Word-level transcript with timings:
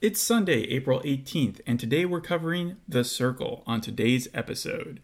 It's 0.00 0.20
Sunday, 0.20 0.60
April 0.68 1.00
18th, 1.00 1.60
and 1.66 1.80
today 1.80 2.04
we're 2.04 2.20
covering 2.20 2.76
The 2.88 3.02
Circle 3.02 3.64
on 3.66 3.80
today's 3.80 4.28
episode. 4.32 5.00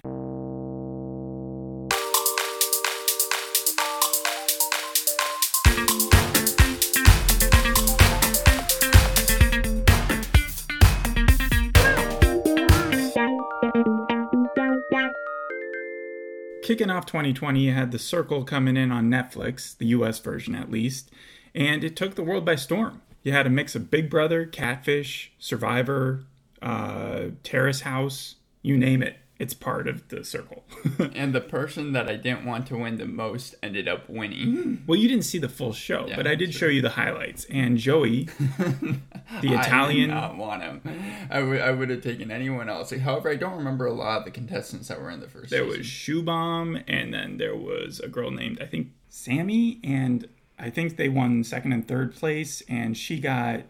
Kicking 16.62 16.88
off 16.88 17.04
2020, 17.06 17.58
you 17.58 17.72
had 17.72 17.90
The 17.90 17.98
Circle 17.98 18.44
coming 18.44 18.76
in 18.76 18.92
on 18.92 19.10
Netflix, 19.10 19.76
the 19.76 19.86
US 19.86 20.20
version 20.20 20.54
at 20.54 20.70
least, 20.70 21.10
and 21.52 21.82
it 21.82 21.96
took 21.96 22.14
the 22.14 22.22
world 22.22 22.44
by 22.44 22.54
storm. 22.54 23.02
You 23.24 23.32
had 23.32 23.46
a 23.46 23.50
mix 23.50 23.74
of 23.74 23.90
Big 23.90 24.08
Brother, 24.08 24.46
Catfish, 24.46 25.32
Survivor, 25.38 26.24
uh, 26.62 27.30
Terrace 27.42 27.80
House, 27.80 28.36
you 28.62 28.76
name 28.76 29.02
it. 29.02 29.16
It's 29.36 29.52
part 29.52 29.88
of 29.88 30.06
the 30.08 30.22
circle. 30.24 30.62
and 31.14 31.34
the 31.34 31.40
person 31.40 31.92
that 31.92 32.08
I 32.08 32.14
didn't 32.14 32.44
want 32.46 32.68
to 32.68 32.76
win 32.78 32.98
the 32.98 33.04
most 33.06 33.56
ended 33.64 33.88
up 33.88 34.08
winning. 34.08 34.84
well, 34.86 34.96
you 34.96 35.08
didn't 35.08 35.24
see 35.24 35.38
the 35.38 35.48
full 35.48 35.72
show, 35.72 36.06
Yeah, 36.06 36.14
but 36.16 36.26
I 36.28 36.36
did 36.36 36.52
sure. 36.54 36.68
show 36.68 36.72
you 36.72 36.80
the 36.82 36.90
highlights. 36.90 37.44
And 37.46 37.76
Joey, 37.76 38.24
the 38.58 39.00
Italian, 39.42 40.10
I 40.12 40.14
did 40.14 40.20
not 40.20 40.36
want 40.36 40.62
him. 40.62 40.82
I 41.30 41.42
would 41.42 41.60
I 41.60 41.72
would 41.72 41.90
have 41.90 42.02
taken 42.02 42.30
anyone 42.30 42.68
else. 42.68 42.92
However, 42.92 43.28
I 43.28 43.34
don't 43.34 43.56
remember 43.56 43.86
a 43.86 43.92
lot 43.92 44.18
of 44.20 44.24
the 44.24 44.30
contestants 44.30 44.86
that 44.88 45.00
were 45.00 45.10
in 45.10 45.18
the 45.20 45.28
first. 45.28 45.50
there 45.50 45.64
season. 45.64 45.78
was 45.78 45.86
Shubham, 45.88 46.84
and 46.86 47.12
then 47.12 47.38
there 47.38 47.56
was 47.56 47.98
a 48.00 48.08
girl 48.08 48.30
named 48.30 48.60
I 48.62 48.66
think 48.66 48.88
Sammy, 49.08 49.80
and 49.82 50.28
I 50.58 50.70
think 50.70 50.96
they 50.96 51.08
won 51.08 51.44
second 51.44 51.72
and 51.72 51.86
third 51.86 52.14
place, 52.14 52.62
and 52.68 52.96
she 52.96 53.18
got 53.18 53.62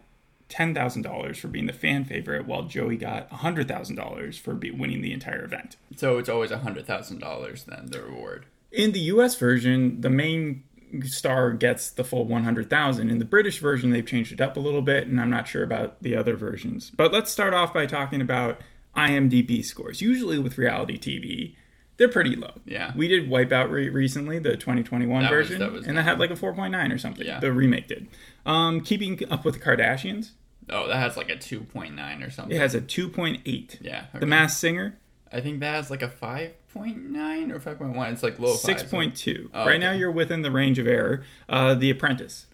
ten 0.49 0.73
thousand 0.73 1.01
dollars 1.01 1.37
for 1.37 1.47
being 1.47 1.65
the 1.65 1.73
fan 1.73 2.05
favorite, 2.05 2.45
while 2.45 2.63
Joey 2.63 2.97
got 2.97 3.29
hundred 3.29 3.67
thousand 3.67 3.95
dollars 3.95 4.37
for 4.37 4.53
be- 4.53 4.71
winning 4.71 5.01
the 5.01 5.13
entire 5.13 5.43
event. 5.43 5.77
So 5.95 6.17
it's 6.17 6.29
always 6.29 6.51
a 6.51 6.59
hundred 6.59 6.85
thousand 6.85 7.19
dollars 7.19 7.63
then 7.63 7.87
the 7.87 8.01
reward. 8.01 8.45
In 8.71 8.91
the 8.91 8.99
US 8.99 9.35
version, 9.35 10.01
the 10.01 10.09
main 10.09 10.63
star 11.03 11.51
gets 11.51 11.89
the 11.89 12.03
full 12.03 12.25
100,000. 12.25 13.09
In 13.09 13.19
the 13.19 13.25
British 13.25 13.59
version, 13.59 13.89
they've 13.89 14.05
changed 14.05 14.31
it 14.31 14.41
up 14.41 14.55
a 14.55 14.59
little 14.59 14.81
bit, 14.81 15.07
and 15.07 15.19
I'm 15.19 15.29
not 15.29 15.47
sure 15.47 15.63
about 15.63 16.01
the 16.01 16.15
other 16.15 16.35
versions. 16.35 16.91
But 16.95 17.11
let's 17.11 17.31
start 17.31 17.53
off 17.53 17.73
by 17.73 17.85
talking 17.85 18.21
about 18.21 18.61
IMDb 18.95 19.63
scores. 19.63 20.01
Usually 20.01 20.39
with 20.39 20.57
reality 20.57 20.97
TV, 20.97 21.55
they're 21.97 22.09
pretty 22.09 22.35
low. 22.35 22.51
Yeah. 22.65 22.91
We 22.95 23.07
did 23.07 23.29
Wipeout 23.29 23.69
re- 23.69 23.89
recently, 23.89 24.39
the 24.39 24.57
2021 24.57 25.23
That 25.23 25.31
was- 25.31 25.47
version, 25.47 25.59
that 25.59 25.71
was 25.71 25.85
and 25.87 25.97
that 25.97 26.03
had 26.03 26.19
like 26.19 26.31
a 26.31 26.35
4.9 26.35 26.91
or 26.93 26.97
something. 26.97 27.25
Yeah. 27.25 27.39
The 27.39 27.51
remake 27.53 27.87
did. 27.87 28.07
Um, 28.45 28.81
keeping 28.81 29.19
up 29.31 29.45
with 29.45 29.55
the 29.55 29.59
Kardashians, 29.61 30.31
Oh, 30.69 30.87
that 30.87 30.97
has 30.97 31.15
like 31.15 31.29
a 31.29 31.35
two 31.37 31.61
point 31.61 31.93
nine 31.95 32.23
or 32.23 32.29
something. 32.31 32.55
it 32.55 32.59
has 32.59 32.73
a 32.75 32.81
2.8. 32.81 33.77
Yeah. 33.81 34.05
The 34.11 34.17
okay. 34.17 34.25
Masked 34.25 34.59
Singer, 34.59 34.97
I 35.31 35.39
think 35.41 35.59
that 35.59 35.75
has 35.75 35.89
like 35.91 36.01
a 36.01 36.09
five 36.09 36.53
point 36.73 37.09
nine 37.11 37.51
or 37.51 37.59
five 37.59 37.77
point 37.77 37.95
one. 37.95 38.11
It's 38.11 38.23
like 38.23 38.39
low 38.39 38.55
fives. 38.55 38.83
6.2. 38.83 39.49
Oh, 39.53 39.65
right 39.65 39.79
now, 39.79 39.91
you're 39.91 40.11
within 40.11 40.41
the 40.41 40.51
range 40.51 40.79
of 40.79 40.87
error. 40.87 41.23
Uh, 41.47 41.75
the 41.75 41.89
Apprentice, 41.91 42.47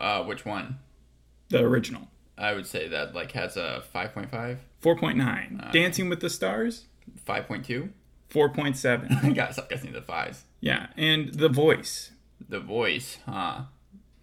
Uh, 0.00 0.22
which 0.24 0.44
one? 0.44 0.78
the 1.50 1.60
original. 1.60 2.08
I 2.36 2.52
would 2.54 2.66
say 2.66 2.88
that 2.88 3.14
like 3.14 3.32
has 3.32 3.56
a 3.56 3.84
5.5, 3.94 4.58
4.9. 4.82 5.70
Dancing 5.72 6.08
with 6.08 6.18
the 6.20 6.28
Stars, 6.30 6.86
5.2. 7.26 7.90
4.7. 8.34 9.24
I 9.24 9.30
gotta 9.30 9.52
stop 9.52 9.70
guessing 9.70 9.92
the 9.92 10.02
fives. 10.02 10.44
yeah, 10.60 10.88
and 10.96 11.32
The 11.34 11.48
Voice, 11.48 12.10
The 12.48 12.60
voice, 12.60 13.18
huh? 13.26 13.62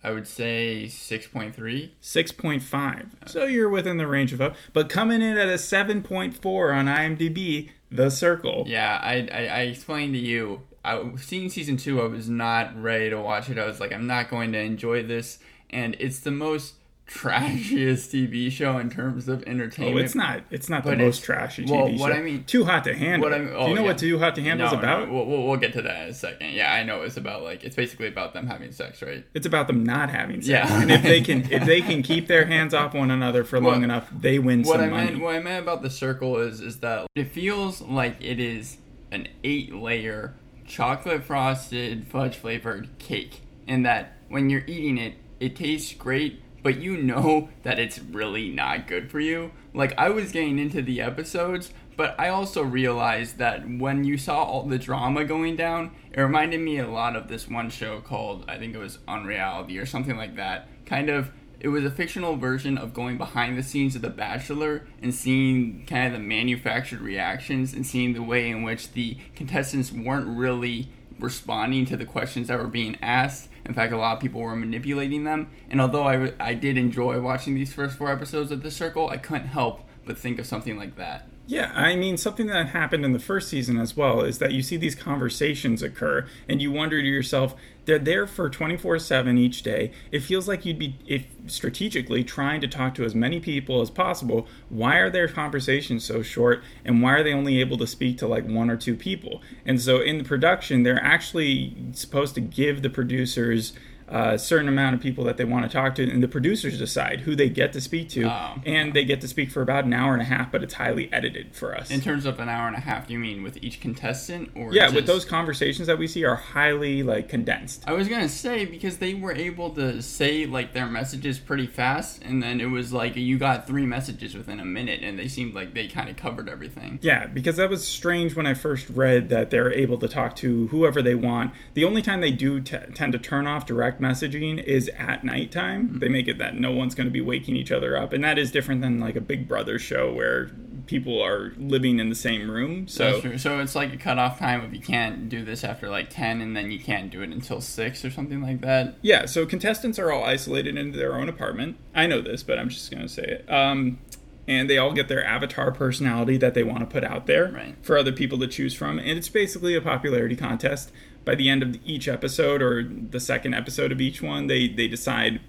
I 0.03 0.11
would 0.11 0.27
say 0.27 0.85
6.3. 0.87 1.91
6.5. 2.01 3.29
So 3.29 3.45
you're 3.45 3.69
within 3.69 3.97
the 3.97 4.07
range 4.07 4.33
of 4.33 4.41
up. 4.41 4.55
But 4.73 4.89
coming 4.89 5.21
in 5.21 5.37
at 5.37 5.47
a 5.47 5.53
7.4 5.53 6.75
on 6.75 6.85
IMDb, 6.87 7.69
The 7.91 8.09
Circle. 8.09 8.65
Yeah, 8.67 8.99
I, 9.01 9.27
I, 9.31 9.45
I 9.45 9.59
explained 9.61 10.13
to 10.15 10.19
you. 10.19 10.61
I, 10.83 11.03
seeing 11.17 11.49
season 11.49 11.77
two, 11.77 12.01
I 12.01 12.05
was 12.07 12.27
not 12.27 12.75
ready 12.81 13.11
to 13.11 13.21
watch 13.21 13.49
it. 13.51 13.59
I 13.59 13.67
was 13.67 13.79
like, 13.79 13.93
I'm 13.93 14.07
not 14.07 14.29
going 14.31 14.51
to 14.53 14.59
enjoy 14.59 15.03
this. 15.03 15.37
And 15.69 15.95
it's 15.99 16.19
the 16.19 16.31
most 16.31 16.73
trashiest 17.11 18.09
TV 18.11 18.51
show 18.51 18.77
in 18.77 18.89
terms 18.89 19.27
of 19.27 19.43
entertainment. 19.43 19.51
Oh, 19.95 19.99
entertainment. 19.99 20.05
it's 20.05 20.15
not. 20.15 20.41
It's 20.49 20.69
not 20.69 20.83
the 20.83 20.95
most 20.95 21.23
trashy 21.23 21.65
well, 21.65 21.87
TV 21.87 21.99
what 21.99 22.13
show. 22.13 22.17
I 22.19 22.21
mean- 22.21 22.43
Too 22.45 22.63
Hot 22.65 22.83
to 22.85 22.93
Handle. 22.95 23.29
what 23.29 23.37
I 23.37 23.39
mean- 23.41 23.49
Do 23.49 23.55
oh, 23.55 23.67
you 23.67 23.75
know 23.75 23.81
yeah. 23.81 23.87
what 23.87 23.97
Too 23.97 24.19
Hot 24.19 24.35
to 24.35 24.41
Handle 24.41 24.67
is 24.67 24.73
about? 24.73 25.07
no, 25.07 25.13
we'll, 25.13 25.25
we'll, 25.25 25.47
we'll 25.47 25.57
get 25.57 25.73
to 25.73 25.81
that 25.81 26.03
in 26.03 26.09
a 26.09 26.13
second. 26.13 26.51
Yeah, 26.53 26.73
I 26.73 26.83
know 26.83 27.01
it's 27.01 27.17
about 27.17 27.43
like 27.43 27.63
it's 27.63 27.75
basically 27.75 28.07
about 28.07 28.33
them 28.33 28.47
having 28.47 28.71
sex, 28.71 29.01
right? 29.01 29.25
It's 29.33 29.45
about 29.45 29.67
them 29.67 29.83
not 29.83 30.09
having 30.09 30.41
sex. 30.41 30.47
Yeah. 30.69 30.81
and 30.81 30.91
if 30.91 31.03
they 31.03 31.21
can, 31.21 31.41
if 31.51 31.65
they 31.65 31.81
can 31.81 32.01
keep 32.01 32.27
their 32.27 32.45
hands 32.45 32.73
off 32.73 32.93
one 32.93 33.11
another 33.11 33.43
for 33.43 33.59
long 33.59 33.83
enough, 33.83 34.09
they 34.17 34.39
win 34.39 34.63
What 34.63 34.79
some 34.79 34.81
I 34.81 34.87
money. 34.89 35.05
meant, 35.11 35.21
what 35.21 35.35
I 35.35 35.39
meant 35.39 35.63
about 35.63 35.81
the 35.81 35.89
circle 35.89 36.37
is, 36.37 36.61
is 36.61 36.79
that 36.79 37.07
it 37.15 37.31
feels 37.31 37.81
like 37.81 38.17
it 38.21 38.39
is 38.39 38.77
an 39.11 39.27
eight-layer 39.43 40.33
chocolate 40.65 41.23
frosted 41.23 42.07
fudge 42.07 42.35
flavored 42.37 42.87
cake, 42.97 43.41
and 43.67 43.85
that 43.85 44.13
when 44.29 44.49
you're 44.49 44.63
eating 44.67 44.97
it, 44.97 45.15
it 45.41 45.55
tastes 45.55 45.93
great, 45.93 46.41
but 46.63 46.79
you 46.79 46.97
know 46.97 47.49
that 47.63 47.79
it's 47.79 47.99
really 47.99 48.49
not 48.49 48.87
good 48.87 49.09
for 49.09 49.19
you. 49.19 49.51
Like 49.73 49.93
I 49.97 50.09
was 50.09 50.31
getting 50.31 50.59
into 50.59 50.81
the 50.81 51.01
episodes, 51.01 51.73
but 51.97 52.15
I 52.19 52.29
also 52.29 52.61
realized 52.63 53.37
that 53.37 53.67
when 53.67 54.03
you 54.03 54.17
saw 54.17 54.43
all 54.43 54.63
the 54.63 54.79
drama 54.79 55.25
going 55.25 55.55
down, 55.55 55.91
it 56.11 56.21
reminded 56.21 56.59
me 56.61 56.79
a 56.79 56.89
lot 56.89 57.15
of 57.15 57.27
this 57.27 57.47
one 57.47 57.69
show 57.69 58.01
called 58.01 58.45
I 58.47 58.57
think 58.57 58.75
it 58.75 58.79
was 58.79 58.99
Unreality 59.07 59.77
or 59.77 59.85
something 59.85 60.17
like 60.17 60.35
that. 60.35 60.67
Kind 60.85 61.09
of 61.09 61.31
it 61.61 61.67
was 61.67 61.85
a 61.85 61.91
fictional 61.91 62.37
version 62.37 62.75
of 62.75 62.91
going 62.91 63.19
behind 63.19 63.55
the 63.55 63.61
scenes 63.61 63.95
of 63.95 64.01
The 64.01 64.09
Bachelor 64.09 64.87
and 64.99 65.13
seeing 65.13 65.85
kind 65.85 66.07
of 66.07 66.13
the 66.13 66.19
manufactured 66.19 67.01
reactions 67.01 67.73
and 67.73 67.85
seeing 67.85 68.13
the 68.13 68.23
way 68.23 68.49
in 68.49 68.63
which 68.63 68.93
the 68.93 69.17
contestants 69.35 69.91
weren't 69.91 70.27
really 70.27 70.89
responding 71.19 71.85
to 71.85 71.95
the 71.95 72.05
questions 72.05 72.47
that 72.47 72.57
were 72.57 72.65
being 72.65 72.97
asked. 72.99 73.47
In 73.65 73.73
fact, 73.73 73.93
a 73.93 73.97
lot 73.97 74.15
of 74.15 74.21
people 74.21 74.41
were 74.41 74.55
manipulating 74.55 75.23
them. 75.23 75.49
And 75.69 75.79
although 75.79 76.03
I, 76.03 76.33
I 76.39 76.53
did 76.53 76.77
enjoy 76.77 77.19
watching 77.21 77.55
these 77.55 77.73
first 77.73 77.97
four 77.97 78.11
episodes 78.11 78.51
of 78.51 78.63
The 78.63 78.71
Circle, 78.71 79.09
I 79.09 79.17
couldn't 79.17 79.47
help 79.47 79.87
but 80.05 80.17
think 80.17 80.39
of 80.39 80.45
something 80.45 80.77
like 80.77 80.95
that. 80.95 81.27
Yeah, 81.51 81.73
I 81.75 81.97
mean, 81.97 82.15
something 82.15 82.47
that 82.47 82.67
happened 82.67 83.03
in 83.03 83.11
the 83.11 83.19
first 83.19 83.49
season 83.49 83.77
as 83.77 83.97
well 83.97 84.21
is 84.21 84.37
that 84.37 84.53
you 84.53 84.61
see 84.61 84.77
these 84.77 84.95
conversations 84.95 85.83
occur 85.83 86.25
and 86.47 86.61
you 86.61 86.71
wonder 86.71 87.01
to 87.01 87.05
yourself, 87.05 87.55
they're 87.83 87.99
there 87.99 88.25
for 88.25 88.49
24 88.49 88.99
7 88.99 89.37
each 89.37 89.61
day. 89.61 89.91
It 90.13 90.21
feels 90.21 90.47
like 90.47 90.65
you'd 90.65 90.79
be, 90.79 90.95
if 91.05 91.25
strategically, 91.47 92.23
trying 92.23 92.61
to 92.61 92.69
talk 92.69 92.95
to 92.95 93.03
as 93.03 93.13
many 93.13 93.41
people 93.41 93.81
as 93.81 93.89
possible. 93.89 94.47
Why 94.69 94.95
are 94.99 95.09
their 95.09 95.27
conversations 95.27 96.05
so 96.05 96.21
short 96.21 96.63
and 96.85 97.01
why 97.01 97.15
are 97.15 97.23
they 97.23 97.33
only 97.33 97.59
able 97.59 97.77
to 97.79 97.87
speak 97.87 98.17
to 98.19 98.27
like 98.27 98.47
one 98.47 98.69
or 98.69 98.77
two 98.77 98.95
people? 98.95 99.41
And 99.65 99.81
so 99.81 99.99
in 99.99 100.19
the 100.19 100.23
production, 100.23 100.83
they're 100.83 101.03
actually 101.03 101.75
supposed 101.91 102.33
to 102.35 102.41
give 102.41 102.81
the 102.81 102.89
producers. 102.89 103.73
A 104.13 104.37
certain 104.37 104.67
amount 104.67 104.95
of 104.95 105.01
people 105.01 105.23
that 105.23 105.37
they 105.37 105.45
want 105.45 105.65
to 105.65 105.71
talk 105.71 105.95
to, 105.95 106.09
and 106.09 106.21
the 106.21 106.27
producers 106.27 106.77
decide 106.77 107.21
who 107.21 107.35
they 107.35 107.49
get 107.49 107.71
to 107.73 107.81
speak 107.81 108.09
to, 108.09 108.25
Oh. 108.25 108.61
and 108.65 108.93
they 108.93 109.05
get 109.05 109.21
to 109.21 109.27
speak 109.27 109.49
for 109.49 109.61
about 109.61 109.85
an 109.85 109.93
hour 109.93 110.13
and 110.13 110.21
a 110.21 110.25
half, 110.25 110.51
but 110.51 110.61
it's 110.63 110.73
highly 110.73 111.11
edited 111.13 111.55
for 111.55 111.75
us. 111.75 111.89
In 111.89 112.01
terms 112.01 112.25
of 112.25 112.39
an 112.39 112.49
hour 112.49 112.67
and 112.67 112.75
a 112.75 112.81
half, 112.81 113.09
you 113.09 113.17
mean 113.17 113.41
with 113.41 113.57
each 113.63 113.79
contestant? 113.79 114.49
or 114.55 114.73
yeah, 114.73 114.83
just... 114.83 114.95
with 114.95 115.05
those 115.07 115.23
conversations 115.25 115.87
that 115.87 115.97
we 115.97 116.07
see 116.07 116.25
are 116.25 116.35
highly 116.35 117.03
like 117.03 117.29
condensed. 117.29 117.83
I 117.87 117.93
was 117.93 118.07
gonna 118.07 118.27
say 118.29 118.65
because 118.65 118.97
they 118.97 119.13
were 119.13 119.33
able 119.33 119.69
to 119.71 120.01
say 120.01 120.45
like 120.45 120.73
their 120.73 120.87
messages 120.87 121.39
pretty 121.39 121.67
fast, 121.67 122.21
and 122.23 122.43
then 122.43 122.59
it 122.59 122.69
was 122.69 122.91
like 122.91 123.15
you 123.15 123.37
got 123.37 123.65
three 123.67 123.85
messages 123.85 124.35
within 124.35 124.59
a 124.59 124.65
minute, 124.65 125.01
and 125.03 125.17
they 125.17 125.27
seemed 125.27 125.53
like 125.53 125.73
they 125.73 125.87
kind 125.87 126.09
of 126.09 126.17
covered 126.17 126.49
everything. 126.49 126.99
Yeah, 127.01 127.27
because 127.27 127.55
that 127.57 127.69
was 127.69 127.87
strange 127.87 128.35
when 128.35 128.45
I 128.45 128.53
first 128.53 128.89
read 128.89 129.29
that 129.29 129.49
they're 129.51 129.71
able 129.71 129.97
to 129.99 130.07
talk 130.07 130.35
to 130.37 130.67
whoever 130.67 131.01
they 131.01 131.15
want. 131.15 131.53
The 131.73 131.85
only 131.85 132.01
time 132.01 132.19
they 132.21 132.31
do 132.31 132.59
t- 132.59 132.77
tend 132.93 133.13
to 133.13 133.19
turn 133.19 133.47
off 133.47 133.65
direct 133.65 134.00
messaging 134.01 134.61
is 134.63 134.89
at 134.97 135.23
nighttime. 135.23 135.99
They 135.99 136.09
make 136.09 136.27
it 136.27 136.37
that 136.39 136.55
no 136.59 136.71
one's 136.71 136.95
going 136.95 137.07
to 137.07 137.11
be 137.11 137.21
waking 137.21 137.55
each 137.55 137.71
other 137.71 137.95
up, 137.97 138.11
and 138.13 138.23
that 138.23 138.37
is 138.37 138.51
different 138.51 138.81
than 138.81 138.99
like 138.99 139.15
a 139.15 139.21
Big 139.21 139.47
Brother 139.47 139.79
show 139.79 140.11
where 140.13 140.49
people 140.87 141.21
are 141.23 141.53
living 141.57 141.99
in 141.99 142.09
the 142.09 142.15
same 142.15 142.49
room. 142.51 142.87
So 142.87 143.21
So 143.37 143.59
it's 143.59 143.75
like 143.75 143.93
a 143.93 143.97
cutoff 143.97 144.39
time 144.39 144.61
of 144.63 144.73
you 144.73 144.81
can't 144.81 145.29
do 145.29 145.45
this 145.45 145.63
after 145.63 145.89
like 145.89 146.09
ten, 146.09 146.41
and 146.41 146.55
then 146.57 146.71
you 146.71 146.79
can't 146.79 147.09
do 147.11 147.21
it 147.21 147.29
until 147.29 147.61
six 147.61 148.03
or 148.03 148.09
something 148.11 148.41
like 148.41 148.61
that. 148.61 148.95
Yeah, 149.01 149.25
so 149.25 149.45
contestants 149.45 149.97
are 149.99 150.11
all 150.11 150.23
isolated 150.23 150.77
into 150.77 150.97
their 150.97 151.15
own 151.15 151.29
apartment. 151.29 151.77
I 151.95 152.07
know 152.07 152.19
this, 152.21 152.43
but 152.43 152.57
I'm 152.59 152.69
just 152.69 152.89
going 152.91 153.03
to 153.03 153.09
say 153.09 153.23
it. 153.23 153.51
Um, 153.51 153.99
and 154.47 154.67
they 154.69 154.77
all 154.79 154.91
get 154.91 155.07
their 155.07 155.23
avatar 155.23 155.71
personality 155.71 156.35
that 156.37 156.55
they 156.55 156.63
want 156.63 156.79
to 156.79 156.85
put 156.87 157.03
out 157.03 157.27
there 157.27 157.51
Right. 157.51 157.75
for 157.83 157.95
other 157.97 158.11
people 158.11 158.39
to 158.39 158.47
choose 158.47 158.73
from. 158.73 158.97
And 158.97 159.11
it's 159.11 159.29
basically 159.29 159.75
a 159.75 159.81
popularity 159.81 160.35
contest. 160.35 160.91
By 161.23 161.35
the 161.35 161.49
end 161.49 161.63
of 161.63 161.77
each 161.85 162.07
episode 162.07 162.61
or 162.61 162.83
the 162.83 163.19
second 163.19 163.53
episode 163.53 163.91
of 163.91 164.01
each 164.01 164.21
one, 164.21 164.47
they, 164.47 164.67
they 164.67 164.87
decide 164.87 165.39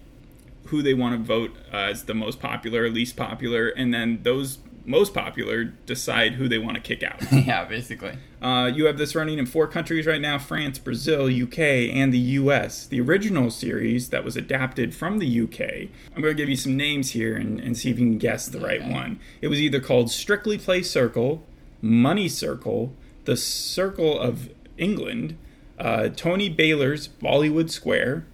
who 0.66 0.82
they 0.82 0.94
want 0.94 1.16
to 1.16 1.22
vote 1.22 1.56
as 1.72 2.04
the 2.04 2.14
most 2.14 2.40
popular, 2.40 2.88
least 2.88 3.16
popular, 3.16 3.68
and 3.68 3.92
then 3.92 4.20
those 4.22 4.58
most 4.84 5.14
popular 5.14 5.64
decide 5.64 6.34
who 6.34 6.48
they 6.48 6.58
want 6.58 6.74
to 6.74 6.80
kick 6.80 7.02
out. 7.02 7.20
yeah, 7.32 7.64
basically. 7.64 8.18
Uh, 8.40 8.70
you 8.74 8.86
have 8.86 8.98
this 8.98 9.14
running 9.14 9.38
in 9.38 9.46
four 9.46 9.66
countries 9.66 10.06
right 10.06 10.20
now 10.20 10.38
France, 10.38 10.78
Brazil, 10.78 11.26
UK, 11.26 11.58
and 11.58 12.12
the 12.12 12.18
US. 12.18 12.86
The 12.86 13.00
original 13.00 13.50
series 13.50 14.08
that 14.10 14.24
was 14.24 14.36
adapted 14.36 14.94
from 14.94 15.18
the 15.18 15.40
UK, 15.42 15.88
I'm 16.14 16.22
going 16.22 16.34
to 16.34 16.42
give 16.42 16.48
you 16.48 16.56
some 16.56 16.76
names 16.76 17.10
here 17.10 17.36
and, 17.36 17.60
and 17.60 17.76
see 17.76 17.90
if 17.90 17.98
you 17.98 18.06
can 18.06 18.18
guess 18.18 18.46
the 18.48 18.60
right 18.60 18.84
one. 18.84 19.20
It 19.40 19.48
was 19.48 19.60
either 19.60 19.80
called 19.80 20.10
Strictly 20.10 20.58
Play 20.58 20.82
Circle, 20.82 21.44
Money 21.80 22.28
Circle, 22.28 22.94
The 23.24 23.36
Circle 23.36 24.18
of 24.18 24.50
England, 24.78 25.36
uh, 25.78 26.08
Tony 26.08 26.48
Baylor's 26.48 27.08
Bollywood 27.08 27.70
Square, 27.70 28.26